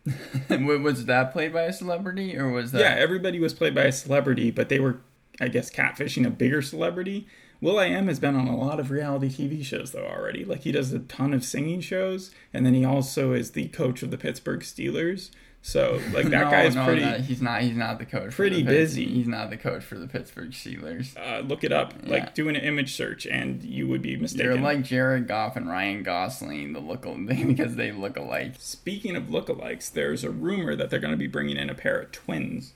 Was 0.51 1.07
that 1.07 1.33
played 1.33 1.53
by 1.53 1.63
a 1.63 1.73
celebrity 1.73 2.37
or 2.37 2.51
was 2.51 2.73
that? 2.73 2.81
Yeah, 2.81 2.95
everybody 3.03 3.41
was 3.41 3.55
played 3.55 3.75
by 3.75 3.85
a 3.85 3.93
celebrity, 3.93 4.51
but 4.51 4.69
they 4.69 4.79
were, 4.79 4.99
I 5.41 5.49
guess, 5.49 5.71
catfishing 5.71 6.27
a 6.27 6.31
bigger 6.31 6.61
celebrity. 6.61 7.27
Will 7.63 7.79
I 7.79 7.87
Am 7.87 8.09
has 8.09 8.21
been 8.21 8.37
on 8.37 8.47
a 8.47 8.55
lot 8.57 8.79
of 8.79 8.91
reality 8.91 9.31
TV 9.31 9.65
shows 9.65 9.93
though 9.93 10.07
already. 10.07 10.45
Like 10.45 10.61
he 10.61 10.73
does 10.73 10.93
a 10.93 10.99
ton 10.99 11.33
of 11.33 11.43
singing 11.43 11.81
shows, 11.81 12.31
and 12.53 12.67
then 12.67 12.75
he 12.75 12.85
also 12.85 13.33
is 13.33 13.53
the 13.53 13.69
coach 13.69 14.03
of 14.03 14.11
the 14.11 14.19
Pittsburgh 14.19 14.61
Steelers. 14.61 15.31
So 15.67 15.99
like 16.13 16.27
that 16.27 16.31
no, 16.45 16.51
guy's 16.51 16.75
no, 16.75 16.85
pretty. 16.85 17.01
that- 17.01 17.21
he's 17.23 17.41
not. 17.41 17.63
He's 17.63 17.75
not 17.75 17.99
the 17.99 18.05
coach. 18.05 18.33
for 18.33 18.37
pretty 18.43 18.57
the 18.63 18.71
busy. 18.71 19.07
He's 19.07 19.27
not 19.27 19.49
the 19.49 19.57
coach 19.57 19.83
for 19.83 19.99
the 19.99 20.07
Pittsburgh 20.07 20.51
Steelers. 20.51 21.17
Uh, 21.17 21.41
look 21.41 21.65
it 21.65 21.73
up. 21.73 21.95
Yeah. 22.05 22.11
Like 22.11 22.35
do 22.35 22.51
an 22.51 22.57
image 22.57 22.95
search, 22.95 23.27
and 23.27 23.65
you 23.65 23.89
would 23.89 24.03
be 24.03 24.15
mistaken. 24.17 24.45
You're 24.47 24.61
like 24.61 24.83
Jared 24.83 25.27
Goff 25.27 25.57
and 25.57 25.67
Ryan 25.67 26.03
Gosling, 26.03 26.75
the 26.75 26.81
look 26.81 27.05
because 27.27 27.77
they 27.77 27.93
look 27.93 28.19
alike 28.19 28.57
Speaking 28.59 29.17
of 29.17 29.25
lookalikes, 29.25 29.91
there's 29.91 30.23
a 30.23 30.31
rumor 30.31 30.77
that 30.77 30.91
they're 30.91 31.01
going 31.01 31.15
to 31.15 31.19
be 31.19 31.27
bringing 31.27 31.57
in 31.57 31.71
a 31.71 31.75
pair 31.75 31.99
of 31.99 32.13
twins. 32.13 32.75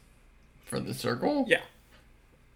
for 0.64 0.81
the 0.81 0.94
circle. 0.94 1.44
Yeah. 1.46 1.61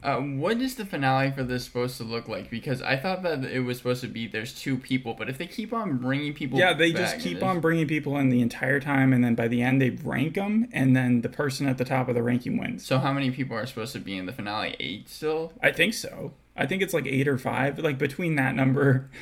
Uh, 0.03 0.17
what 0.19 0.61
is 0.61 0.75
the 0.75 0.85
finale 0.85 1.31
for 1.31 1.45
this 1.45 1.65
supposed 1.65 1.97
to 1.97 2.03
look 2.03 2.27
like? 2.27 2.51
Because 2.51 2.83
I 2.83 2.97
thought 2.97 3.23
that 3.23 3.45
it 3.45 3.61
was 3.61 3.79
supposed 3.79 4.01
to 4.01 4.09
be 4.09 4.27
there's 4.27 4.53
two 4.53 4.77
people, 4.77 5.15
but 5.15 5.29
if 5.29 5.39
they 5.39 5.47
keep 5.47 5.73
on 5.73 5.99
bringing 5.99 6.33
people, 6.35 6.59
Yeah, 6.59 6.73
they 6.73 6.93
just 6.93 7.21
keep 7.21 7.43
on 7.43 7.61
bringing 7.61 7.87
people 7.87 8.17
in 8.17 8.29
the 8.29 8.41
entire 8.41 8.81
time, 8.81 9.13
and 9.13 9.23
then 9.23 9.35
by 9.37 9.47
the 9.47 9.63
end 9.63 9.81
they 9.81 9.91
rank 9.91 10.35
them, 10.35 10.67
and 10.73 10.97
then 10.97 11.21
the 11.21 11.29
person 11.29 11.69
at 11.69 11.79
the 11.79 11.85
top 11.85 12.09
of 12.09 12.15
the 12.17 12.23
ranking 12.23 12.59
wins. 12.59 12.85
So 12.85 12.99
how 12.99 13.13
many 13.13 13.31
people 13.31 13.57
are 13.57 13.65
supposed 13.67 13.93
to 13.93 14.01
be 14.01 14.17
in 14.17 14.27
the 14.27 14.33
finale? 14.33 14.75
Eight 14.81 15.09
still. 15.09 15.53
I 15.63 15.71
think 15.71 15.95
so. 15.95 16.33
I 16.57 16.67
think 16.67 16.83
it's 16.83 16.93
like 16.93 17.07
eight 17.07 17.29
or 17.29 17.39
five, 17.39 17.79
like 17.79 17.99
between 17.99 18.35
that 18.37 18.55
number. 18.55 19.09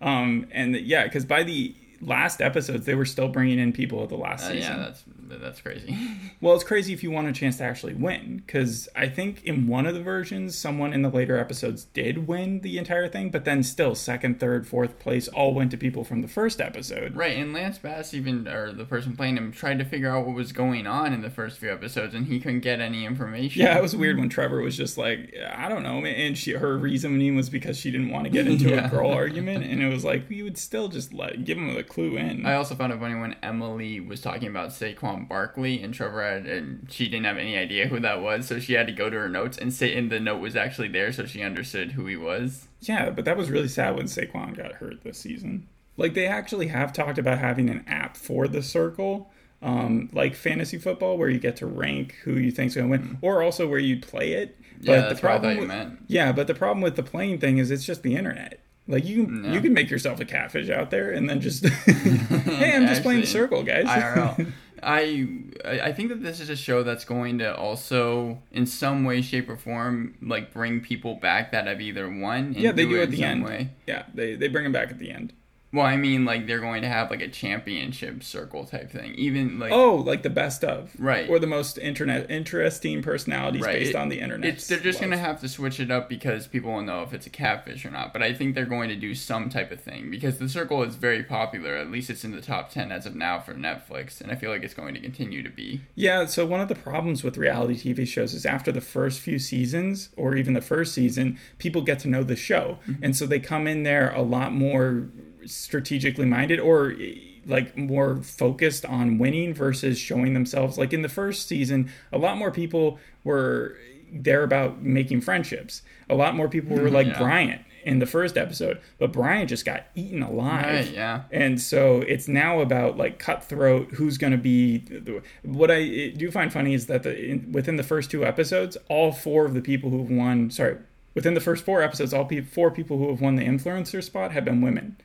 Um, 0.00 0.46
and 0.52 0.76
yeah, 0.76 1.02
because 1.02 1.24
by 1.24 1.42
the 1.42 1.74
last 2.00 2.40
episodes 2.40 2.86
they 2.86 2.94
were 2.94 3.04
still 3.04 3.26
bringing 3.26 3.58
in 3.58 3.72
people 3.72 4.00
at 4.04 4.08
the 4.10 4.16
last 4.16 4.44
Uh, 4.44 4.52
season. 4.52 4.60
yeah, 4.60 4.76
that's 4.78 5.02
that's 5.36 5.60
crazy. 5.60 5.96
Well, 6.40 6.54
it's 6.54 6.62
crazy 6.62 6.92
if 6.92 7.02
you 7.02 7.10
want 7.10 7.26
a 7.26 7.32
chance 7.32 7.56
to 7.56 7.64
actually 7.64 7.94
win, 7.94 8.42
because 8.46 8.88
I 8.94 9.08
think 9.08 9.42
in 9.42 9.66
one 9.66 9.86
of 9.86 9.94
the 9.94 10.00
versions, 10.00 10.56
someone 10.56 10.92
in 10.92 11.02
the 11.02 11.08
later 11.08 11.36
episodes 11.36 11.86
did 11.86 12.28
win 12.28 12.60
the 12.60 12.78
entire 12.78 13.08
thing, 13.08 13.30
but 13.30 13.44
then 13.44 13.64
still 13.64 13.96
second, 13.96 14.38
third, 14.38 14.64
fourth 14.64 15.00
place 15.00 15.26
all 15.26 15.52
went 15.52 15.72
to 15.72 15.76
people 15.76 16.04
from 16.04 16.22
the 16.22 16.28
first 16.28 16.60
episode. 16.60 17.16
right, 17.16 17.36
and 17.36 17.52
Lance 17.52 17.78
Bass 17.78 18.14
even, 18.14 18.46
or 18.46 18.72
the 18.72 18.84
person 18.84 19.16
playing 19.16 19.36
him, 19.36 19.50
tried 19.50 19.80
to 19.80 19.84
figure 19.84 20.10
out 20.10 20.26
what 20.26 20.36
was 20.36 20.52
going 20.52 20.86
on 20.86 21.12
in 21.12 21.22
the 21.22 21.30
first 21.30 21.58
few 21.58 21.72
episodes, 21.72 22.14
and 22.14 22.26
he 22.26 22.38
couldn't 22.38 22.60
get 22.60 22.80
any 22.80 23.04
information. 23.04 23.62
Yeah, 23.62 23.76
it 23.76 23.82
was 23.82 23.96
weird 23.96 24.18
when 24.20 24.28
Trevor 24.28 24.60
was 24.60 24.76
just 24.76 24.96
like, 24.96 25.34
I 25.56 25.68
don't 25.68 25.82
know, 25.82 26.04
and 26.04 26.38
she 26.38 26.52
her 26.52 26.78
reasoning 26.78 27.34
was 27.34 27.50
because 27.50 27.76
she 27.76 27.90
didn't 27.90 28.10
want 28.10 28.24
to 28.26 28.30
get 28.30 28.46
into 28.46 28.68
Yeah. 28.70 28.86
a 28.86 28.90
girl 28.90 29.10
argument, 29.22 29.64
and 29.64 29.82
it 29.82 29.88
was 29.88 30.04
like 30.04 30.30
you 30.30 30.44
would 30.44 30.56
still 30.58 30.86
just 30.86 31.12
let 31.12 31.44
give 31.44 31.58
him 31.58 31.76
a 31.76 31.82
clue 31.82 32.16
in. 32.16 32.46
I 32.46 32.54
also 32.54 32.76
found 32.76 32.92
it 32.92 33.00
funny 33.00 33.18
when 33.18 33.34
Emily 33.42 33.98
was 33.98 34.20
talking 34.20 34.46
about 34.48 34.70
Saquon 34.70 35.17
Barkley 35.26 35.82
and 35.82 35.92
Trevor 35.94 36.22
had, 36.22 36.46
and 36.46 36.86
she 36.90 37.08
didn't 37.08 37.24
have 37.26 37.38
any 37.38 37.56
idea 37.56 37.88
who 37.88 37.98
that 38.00 38.20
was, 38.22 38.46
so 38.46 38.58
she 38.58 38.74
had 38.74 38.86
to 38.86 38.92
go 38.92 39.08
to 39.10 39.16
her 39.16 39.28
notes 39.28 39.56
and 39.58 39.72
say, 39.72 39.96
and 39.96 40.10
the 40.10 40.20
note 40.20 40.40
was 40.40 40.54
actually 40.56 40.88
there, 40.88 41.12
so 41.12 41.24
she 41.26 41.42
understood 41.42 41.92
who 41.92 42.06
he 42.06 42.16
was. 42.16 42.68
Yeah, 42.80 43.10
but 43.10 43.24
that 43.24 43.36
was 43.36 43.50
really 43.50 43.68
sad 43.68 43.96
when 43.96 44.06
Saquon 44.06 44.56
got 44.56 44.72
hurt 44.72 45.02
this 45.02 45.18
season. 45.18 45.66
Like 45.96 46.14
they 46.14 46.26
actually 46.26 46.68
have 46.68 46.92
talked 46.92 47.18
about 47.18 47.38
having 47.38 47.68
an 47.70 47.84
app 47.88 48.16
for 48.16 48.46
the 48.46 48.62
circle, 48.62 49.30
um, 49.62 50.08
like 50.12 50.34
fantasy 50.36 50.78
football, 50.78 51.18
where 51.18 51.28
you 51.28 51.40
get 51.40 51.56
to 51.56 51.66
rank 51.66 52.14
who 52.22 52.34
you 52.34 52.50
think's 52.52 52.74
going 52.76 52.86
to 52.86 52.90
win, 52.98 53.18
or 53.22 53.42
also 53.42 53.66
where 53.66 53.80
you 53.80 53.98
play 54.00 54.32
it. 54.34 54.56
But 54.78 54.86
Yeah, 54.86 54.96
the 55.00 55.08
that's 55.08 55.22
what 55.22 55.32
I 55.32 55.38
problem 55.38 55.42
thought 55.50 55.54
you 55.54 55.60
with, 55.60 55.68
meant. 55.68 55.98
yeah, 56.06 56.30
but 56.30 56.46
the 56.46 56.54
problem 56.54 56.82
with 56.82 56.94
the 56.94 57.02
playing 57.02 57.40
thing 57.40 57.58
is 57.58 57.70
it's 57.72 57.84
just 57.84 58.02
the 58.04 58.14
internet. 58.14 58.60
Like 58.90 59.04
you 59.04 59.24
can 59.24 59.44
Yeah. 59.44 59.52
you 59.54 59.60
can 59.60 59.74
make 59.74 59.90
yourself 59.90 60.18
a 60.20 60.24
catfish 60.24 60.70
out 60.70 60.90
there 60.90 61.10
and 61.10 61.28
then 61.28 61.40
just 61.40 61.66
hey, 61.86 62.72
I'm 62.76 62.86
just 62.86 63.02
playing 63.02 63.20
the 63.22 63.26
circle, 63.26 63.62
guys. 63.64 63.84
I 64.82 65.28
I 65.64 65.92
think 65.92 66.08
that 66.10 66.22
this 66.22 66.40
is 66.40 66.50
a 66.50 66.56
show 66.56 66.82
that's 66.82 67.04
going 67.04 67.38
to 67.38 67.56
also, 67.56 68.42
in 68.50 68.66
some 68.66 69.04
way, 69.04 69.22
shape, 69.22 69.48
or 69.48 69.56
form, 69.56 70.16
like 70.22 70.52
bring 70.52 70.80
people 70.80 71.14
back 71.16 71.52
that 71.52 71.66
have 71.66 71.80
either 71.80 72.08
won. 72.08 72.54
Yeah, 72.56 72.72
they 72.72 72.86
do 72.86 72.96
it 72.96 73.02
at 73.02 73.10
the 73.10 73.22
end. 73.22 73.44
Way. 73.44 73.70
Yeah, 73.86 74.04
they 74.14 74.34
they 74.34 74.48
bring 74.48 74.64
them 74.64 74.72
back 74.72 74.90
at 74.90 74.98
the 74.98 75.10
end. 75.10 75.32
Well, 75.70 75.84
I 75.84 75.96
mean, 75.98 76.24
like 76.24 76.46
they're 76.46 76.60
going 76.60 76.80
to 76.82 76.88
have 76.88 77.10
like 77.10 77.20
a 77.20 77.28
championship 77.28 78.22
circle 78.22 78.64
type 78.64 78.90
thing. 78.90 79.14
Even 79.16 79.58
like 79.58 79.70
Oh, 79.70 79.96
like 79.96 80.22
the 80.22 80.30
best 80.30 80.64
of, 80.64 80.90
Right. 80.98 81.28
Or 81.28 81.38
the 81.38 81.46
most 81.46 81.76
internet 81.76 82.30
interesting 82.30 83.02
personalities 83.02 83.60
Right. 83.62 83.74
based 83.80 83.90
It- 83.90 83.96
on 83.96 84.08
the 84.08 84.20
internet. 84.20 84.48
It's 84.48 84.66
they're 84.66 84.78
just 84.78 84.98
gonna 85.00 85.18
have 85.18 85.40
to 85.42 85.48
switch 85.48 85.78
it 85.78 85.90
up 85.90 86.08
because 86.08 86.46
people 86.46 86.72
will 86.72 86.82
know 86.82 87.02
if 87.02 87.12
it's 87.12 87.26
a 87.26 87.30
catfish 87.30 87.84
or 87.84 87.90
not. 87.90 88.14
But 88.14 88.22
I 88.22 88.32
think 88.32 88.54
they're 88.54 88.64
going 88.64 88.88
to 88.88 88.96
do 88.96 89.14
some 89.14 89.50
type 89.50 89.70
of 89.70 89.80
thing 89.80 90.10
because 90.10 90.38
the 90.38 90.48
circle 90.48 90.82
is 90.82 90.94
very 90.94 91.22
popular. 91.22 91.74
At 91.76 91.90
least 91.90 92.08
it's 92.08 92.24
in 92.24 92.32
the 92.32 92.40
top 92.40 92.70
ten 92.70 92.90
as 92.90 93.04
of 93.04 93.14
now 93.14 93.38
for 93.38 93.52
Netflix, 93.52 94.20
and 94.22 94.32
I 94.32 94.36
feel 94.36 94.50
like 94.50 94.62
it's 94.62 94.74
going 94.74 94.94
to 94.94 95.00
continue 95.00 95.42
to 95.42 95.50
be. 95.50 95.82
Yeah, 95.94 96.24
so 96.24 96.46
one 96.46 96.60
of 96.60 96.68
the 96.68 96.74
problems 96.74 97.22
with 97.22 97.36
reality 97.36 97.74
TV 97.76 98.06
shows 98.06 98.32
is 98.32 98.46
after 98.46 98.72
the 98.72 98.80
first 98.80 99.20
few 99.20 99.38
seasons, 99.38 100.08
or 100.16 100.34
even 100.34 100.54
the 100.54 100.60
first 100.62 100.94
season, 100.94 101.38
people 101.58 101.82
get 101.82 101.98
to 102.00 102.08
know 102.08 102.22
the 102.22 102.36
show. 102.36 102.78
Mm-hmm. 102.88 103.04
And 103.04 103.16
so 103.16 103.26
they 103.26 103.38
come 103.40 103.66
in 103.66 103.82
there 103.82 104.10
a 104.14 104.22
lot 104.22 104.52
more 104.54 105.08
strategically 105.50 106.26
minded 106.26 106.60
or 106.60 106.92
eh, 106.92 107.14
like 107.46 107.76
more 107.76 108.22
focused 108.22 108.84
on 108.84 109.18
winning 109.18 109.54
versus 109.54 109.98
showing 109.98 110.34
themselves. 110.34 110.78
Like 110.78 110.92
in 110.92 111.02
the 111.02 111.08
first 111.08 111.48
season, 111.48 111.90
a 112.12 112.18
lot 112.18 112.36
more 112.36 112.50
people 112.50 112.98
were 113.24 113.76
there 114.12 114.42
about 114.42 114.82
making 114.82 115.20
friendships. 115.20 115.82
A 116.08 116.14
lot 116.14 116.34
more 116.34 116.48
people 116.48 116.76
were 116.76 116.88
mm, 116.88 116.92
like 116.92 117.06
Yeah. 117.08 117.18
Bryant 117.18 117.62
in 117.84 118.00
the 118.00 118.06
first 118.06 118.36
episode, 118.36 118.80
but 118.98 119.12
Bryant 119.12 119.48
just 119.48 119.64
got 119.64 119.86
eaten 119.94 120.22
alive. 120.22 120.64
Right, 120.86 120.90
yeah. 120.92 121.22
And 121.30 121.60
so 121.60 122.02
it's 122.02 122.28
now 122.28 122.60
about 122.60 122.96
like 122.98 123.18
cutthroat. 123.18 123.92
Who's 123.92 124.18
going 124.18 124.32
to 124.32 124.38
be? 124.38 124.78
The, 124.78 125.22
what 125.42 125.70
I 125.70 125.80
eh, 125.82 126.10
do 126.14 126.30
find 126.30 126.52
funny 126.52 126.74
is 126.74 126.86
that 126.86 127.02
the 127.02 127.18
in, 127.18 127.52
within 127.52 127.76
the 127.76 127.82
first 127.82 128.10
two 128.10 128.24
episodes, 128.26 128.76
all 128.88 129.12
four 129.12 129.46
of 129.46 129.54
the 129.54 129.62
people 129.62 129.90
who've 129.90 130.10
won. 130.10 130.50
Sorry, 130.50 130.76
within 131.14 131.34
the 131.34 131.40
first 131.40 131.64
four 131.64 131.82
episodes, 131.82 132.12
all 132.12 132.24
pe- 132.24 132.42
four 132.42 132.70
people 132.70 132.98
who 132.98 133.08
have 133.10 133.20
won 133.20 133.36
the 133.36 133.44
influencer 133.44 134.02
spot 134.02 134.32
have 134.32 134.44
been 134.44 134.60
women. 134.60 134.96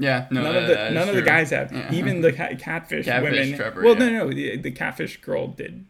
Yeah, 0.00 0.26
no, 0.30 0.42
None 0.42 0.54
that- 0.54 0.62
of 0.62 0.68
the 0.68 0.90
none 0.90 1.08
of 1.08 1.14
the 1.14 1.22
guys 1.22 1.50
have. 1.50 1.72
Yeah. 1.72 1.92
Even 1.92 2.20
the 2.22 2.32
cat, 2.32 2.58
catfish, 2.58 3.04
Catfish 3.04 3.30
women. 3.32 3.56
Trevor, 3.56 3.82
well, 3.82 3.94
yeah. 3.98 4.08
no, 4.10 4.24
no, 4.26 4.30
the, 4.32 4.56
the 4.56 4.70
catfish 4.70 5.20
girl 5.20 5.48
did. 5.48 5.84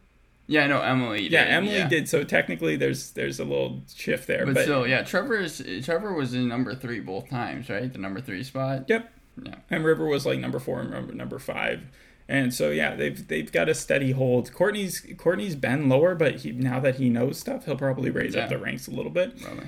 Yeah, 0.46 0.66
no, 0.66 0.80
Emily. 0.82 1.22
Did, 1.22 1.32
Yeah, 1.32 1.42
Emily 1.42 1.76
yeah. 1.76 1.88
did. 1.88 2.08
So 2.08 2.24
technically, 2.24 2.74
there's 2.76 3.12
there's 3.12 3.38
a 3.38 3.44
little 3.44 3.82
shift 3.94 4.26
there. 4.26 4.44
But, 4.44 4.54
But, 4.56 4.62
still, 4.64 4.86
yeah, 4.86 5.02
Trevor 5.02 5.36
is 5.38 5.62
Trevor 5.84 6.12
was 6.12 6.34
in 6.34 6.48
number 6.48 6.74
three 6.74 6.98
both 7.00 7.30
times, 7.30 7.68
right? 7.70 7.90
The 7.92 7.98
number 8.00 8.20
three 8.20 8.42
spot. 8.42 8.86
yep. 8.88 9.12
Yeah. 9.42 9.54
And 9.70 9.84
River 9.84 10.06
was 10.06 10.26
like 10.26 10.38
number 10.40 10.58
four 10.58 10.80
and 10.80 10.90
number 10.90 11.14
number 11.14 11.38
five. 11.38 11.82
And 12.28 12.52
so 12.52 12.70
yeah, 12.70 12.96
they've 12.96 13.26
they've 13.28 13.50
got 13.50 13.68
a 13.68 13.74
steady 13.74 14.10
hold. 14.10 14.52
Courtney's 14.52 15.06
Courtney's 15.18 15.54
been 15.54 15.88
lower, 15.88 16.14
but 16.16 16.36
he, 16.36 16.50
now 16.52 16.80
that 16.80 16.96
he 16.96 17.08
knows 17.10 17.38
stuff, 17.38 17.64
he'll 17.64 17.76
probably 17.76 18.10
raise 18.10 18.34
up 18.34 18.48
the 18.48 18.58
ranks 18.58 18.86
a 18.88 18.90
little 18.90 19.10
bit. 19.12 19.40
Probably. 19.40 19.66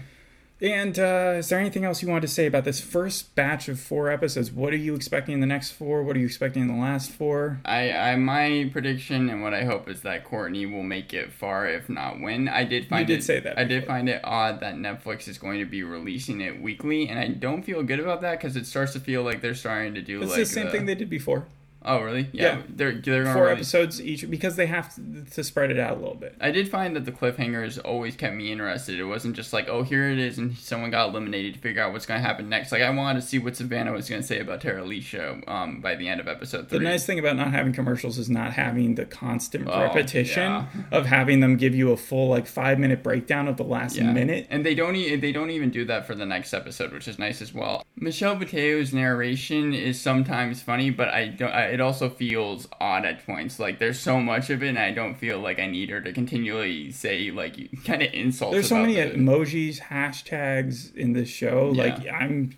And 0.62 0.96
uh, 0.96 1.34
is 1.38 1.48
there 1.48 1.58
anything 1.58 1.84
else 1.84 2.02
you 2.02 2.08
wanted 2.08 2.20
to 2.20 2.28
say 2.28 2.46
about 2.46 2.62
this 2.62 2.80
first 2.80 3.34
batch 3.34 3.68
of 3.68 3.80
four 3.80 4.08
episodes? 4.08 4.52
What 4.52 4.72
are 4.72 4.76
you 4.76 4.94
expecting 4.94 5.34
in 5.34 5.40
the 5.40 5.46
next 5.46 5.72
four? 5.72 6.04
What 6.04 6.14
are 6.14 6.20
you 6.20 6.26
expecting 6.26 6.62
in 6.62 6.68
the 6.68 6.80
last 6.80 7.10
four? 7.10 7.58
I, 7.64 7.90
I 7.90 8.14
my 8.14 8.70
prediction 8.72 9.28
and 9.28 9.42
what 9.42 9.54
I 9.54 9.64
hope 9.64 9.88
is 9.88 10.02
that 10.02 10.22
Courtney 10.22 10.64
will 10.66 10.84
make 10.84 11.12
it 11.12 11.32
far, 11.32 11.66
if 11.66 11.88
not 11.88 12.20
win. 12.20 12.48
I 12.48 12.62
did 12.62 12.88
find 12.88 13.00
you 13.08 13.16
did 13.16 13.22
it, 13.22 13.26
say 13.26 13.40
that 13.40 13.58
I 13.58 13.64
did 13.64 13.88
find 13.88 14.08
it 14.08 14.20
odd 14.22 14.60
that 14.60 14.76
Netflix 14.76 15.26
is 15.26 15.36
going 15.36 15.58
to 15.58 15.66
be 15.66 15.82
releasing 15.82 16.40
it 16.40 16.62
weekly, 16.62 17.08
and 17.08 17.18
I 17.18 17.26
don't 17.26 17.64
feel 17.64 17.82
good 17.82 17.98
about 17.98 18.20
that 18.20 18.38
because 18.38 18.54
it 18.54 18.66
starts 18.66 18.92
to 18.92 19.00
feel 19.00 19.24
like 19.24 19.40
they're 19.40 19.56
starting 19.56 19.94
to 19.94 20.02
do 20.02 20.22
It's 20.22 20.30
like 20.30 20.38
the 20.38 20.46
same 20.46 20.68
thing 20.68 20.86
they 20.86 20.94
did 20.94 21.10
before. 21.10 21.48
Oh 21.84 22.00
really? 22.02 22.28
Yeah. 22.32 22.42
Yeah. 22.58 22.62
They're 22.68 22.92
they're 23.00 23.32
Four 23.32 23.48
episodes 23.48 24.00
each 24.00 24.28
because 24.30 24.56
they 24.56 24.66
have 24.66 24.94
to, 24.94 25.24
to 25.32 25.44
spread 25.44 25.70
it 25.70 25.78
out 25.78 25.96
a 25.96 26.00
little 26.00 26.14
bit. 26.14 26.34
I 26.40 26.50
did 26.50 26.68
find 26.68 26.94
that 26.96 27.04
the 27.04 27.12
cliffhangers 27.12 27.78
always 27.84 28.16
kept 28.16 28.34
me 28.34 28.52
interested. 28.52 28.98
It 29.00 29.04
wasn't 29.04 29.36
just 29.36 29.52
like, 29.52 29.68
oh, 29.68 29.82
here 29.82 30.08
it 30.10 30.18
is, 30.18 30.38
and 30.38 30.56
someone 30.56 30.90
got 30.90 31.08
eliminated 31.10 31.54
to 31.54 31.60
figure 31.60 31.82
out 31.82 31.92
what's 31.92 32.06
going 32.06 32.20
to 32.20 32.26
happen 32.26 32.48
next. 32.48 32.72
Like, 32.72 32.82
I 32.82 32.90
wanted 32.90 33.20
to 33.20 33.26
see 33.26 33.38
what 33.38 33.56
Savannah 33.56 33.92
was 33.92 34.08
going 34.08 34.20
to 34.22 34.26
say 34.26 34.38
about 34.38 34.60
Terilisha 34.60 35.48
um, 35.48 35.80
by 35.80 35.94
the 35.94 36.08
end 36.08 36.20
of 36.20 36.28
episode 36.28 36.68
three. 36.68 36.78
The 36.78 36.84
nice 36.84 37.06
thing 37.06 37.18
about 37.18 37.36
not 37.36 37.50
having 37.52 37.72
commercials 37.72 38.18
is 38.18 38.28
not 38.30 38.52
having 38.52 38.94
the 38.94 39.04
constant 39.04 39.68
Oh, 39.68 39.80
repetition 39.80 40.42
yeah. 40.42 40.66
of 40.90 41.06
having 41.06 41.40
them 41.40 41.56
give 41.56 41.74
you 41.74 41.92
a 41.92 41.96
full 41.96 42.28
like 42.28 42.46
five 42.46 42.78
minute 42.78 43.02
breakdown 43.02 43.48
of 43.48 43.56
the 43.56 43.64
last 43.64 43.96
Yeah. 43.96 44.12
minute. 44.12 44.46
and 44.50 44.64
they 44.66 44.74
don't 44.74 44.96
e- 44.96 45.16
they 45.16 45.32
don't 45.32 45.50
even 45.50 45.70
do 45.70 45.84
that 45.86 46.06
for 46.06 46.14
the 46.14 46.26
next 46.26 46.52
episode, 46.54 46.92
which 46.92 47.08
is 47.08 47.18
nice 47.18 47.40
as 47.42 47.52
well. 47.54 47.82
Michelle 47.96 48.36
Buteau's 48.36 48.92
narration 48.92 49.72
is 49.74 50.00
sometimes 50.00 50.62
funny, 50.62 50.90
but 50.90 51.08
I 51.08 51.28
don't. 51.28 51.50
I, 51.52 51.71
it 51.72 51.80
also 51.80 52.10
feels 52.10 52.68
odd 52.82 53.06
at 53.06 53.24
points. 53.24 53.58
Like 53.58 53.78
there's 53.78 53.98
so 53.98 54.20
much 54.20 54.50
of 54.50 54.62
it, 54.62 54.68
and 54.68 54.78
I 54.78 54.90
don't 54.90 55.14
feel 55.14 55.38
like 55.38 55.58
I 55.58 55.66
need 55.66 55.88
her 55.88 56.02
to 56.02 56.12
continually 56.12 56.92
say 56.92 57.30
like 57.30 57.56
kind 57.86 58.02
of 58.02 58.12
insults. 58.12 58.52
There's 58.52 58.68
so 58.68 58.76
many 58.76 58.96
it. 58.96 59.16
emojis, 59.16 59.80
hashtags 59.80 60.94
in 60.94 61.14
this 61.14 61.30
show. 61.30 61.72
Yeah. 61.72 61.84
Like 61.84 62.06
I'm, 62.12 62.54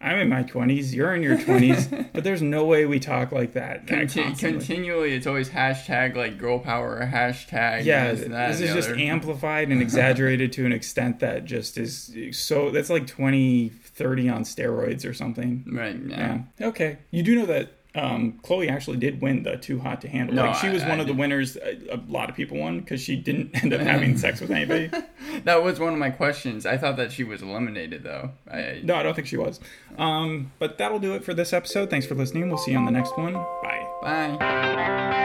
I'm 0.00 0.18
in 0.18 0.30
my 0.30 0.44
20s, 0.44 0.94
you're 0.94 1.14
in 1.14 1.22
your 1.22 1.36
20s, 1.36 2.08
but 2.14 2.24
there's 2.24 2.40
no 2.40 2.64
way 2.64 2.86
we 2.86 2.98
talk 3.00 3.32
like 3.32 3.52
that. 3.52 3.86
that 3.86 4.10
Conti- 4.10 4.34
continually, 4.34 5.14
it's 5.14 5.26
always 5.26 5.50
hashtag 5.50 6.16
like 6.16 6.38
girl 6.38 6.58
power, 6.58 6.96
or 6.96 7.06
hashtag 7.06 7.84
yeah, 7.84 8.12
this, 8.12 8.26
that, 8.28 8.48
this 8.52 8.60
is 8.62 8.72
just 8.74 8.88
other. 8.88 8.98
amplified 8.98 9.68
and 9.68 9.82
exaggerated 9.82 10.52
to 10.54 10.64
an 10.64 10.72
extent 10.72 11.20
that 11.20 11.44
just 11.44 11.76
is 11.76 12.16
so. 12.32 12.70
That's 12.70 12.88
like 12.88 13.06
20, 13.06 13.68
30 13.68 14.28
on 14.30 14.42
steroids 14.44 15.06
or 15.06 15.12
something. 15.12 15.64
Right. 15.70 15.96
Yeah. 16.02 16.38
Yeah. 16.58 16.66
Okay. 16.68 16.96
You 17.10 17.22
do 17.22 17.36
know 17.36 17.46
that 17.46 17.70
um, 17.94 18.40
Chloe 18.42 18.68
actually 18.68 18.96
did 18.96 19.20
win 19.20 19.44
the 19.44 19.56
Too 19.56 19.78
Hot 19.78 20.00
to 20.00 20.08
Handle. 20.08 20.34
No, 20.34 20.46
like 20.46 20.56
she 20.56 20.68
was 20.68 20.82
I 20.82 20.88
one 20.88 21.00
of 21.00 21.06
the 21.06 21.14
winners. 21.14 21.56
A, 21.56 21.94
a 21.94 22.00
lot 22.08 22.28
of 22.28 22.34
people 22.34 22.58
won 22.58 22.80
because 22.80 23.00
she 23.00 23.16
didn't 23.16 23.62
end 23.62 23.72
up 23.72 23.80
having 23.80 24.16
sex 24.16 24.40
with 24.40 24.50
anybody. 24.50 24.90
That 25.44 25.64
was 25.64 25.80
one 25.80 25.92
of 25.92 25.98
my 25.98 26.10
questions. 26.10 26.64
I 26.64 26.76
thought 26.76 26.96
that 26.96 27.10
she 27.10 27.24
was 27.24 27.42
eliminated 27.42 28.04
though. 28.04 28.30
I, 28.48 28.80
No, 28.84 28.94
I 28.94 29.02
don't 29.02 29.14
think 29.14 29.26
she 29.26 29.36
was. 29.36 29.58
Um, 29.98 30.52
but 30.58 30.78
that'll 30.78 31.00
do 31.00 31.14
it 31.14 31.24
for 31.24 31.34
this 31.34 31.52
episode. 31.52 31.90
Thanks 31.90 32.06
for 32.06 32.14
listening. 32.14 32.48
We'll 32.48 32.58
see 32.58 32.70
you 32.70 32.78
on 32.78 32.84
the 32.84 32.92
next 32.92 33.16
one. 33.18 33.32
Bye. 33.32 33.86
Bye. 34.02 35.23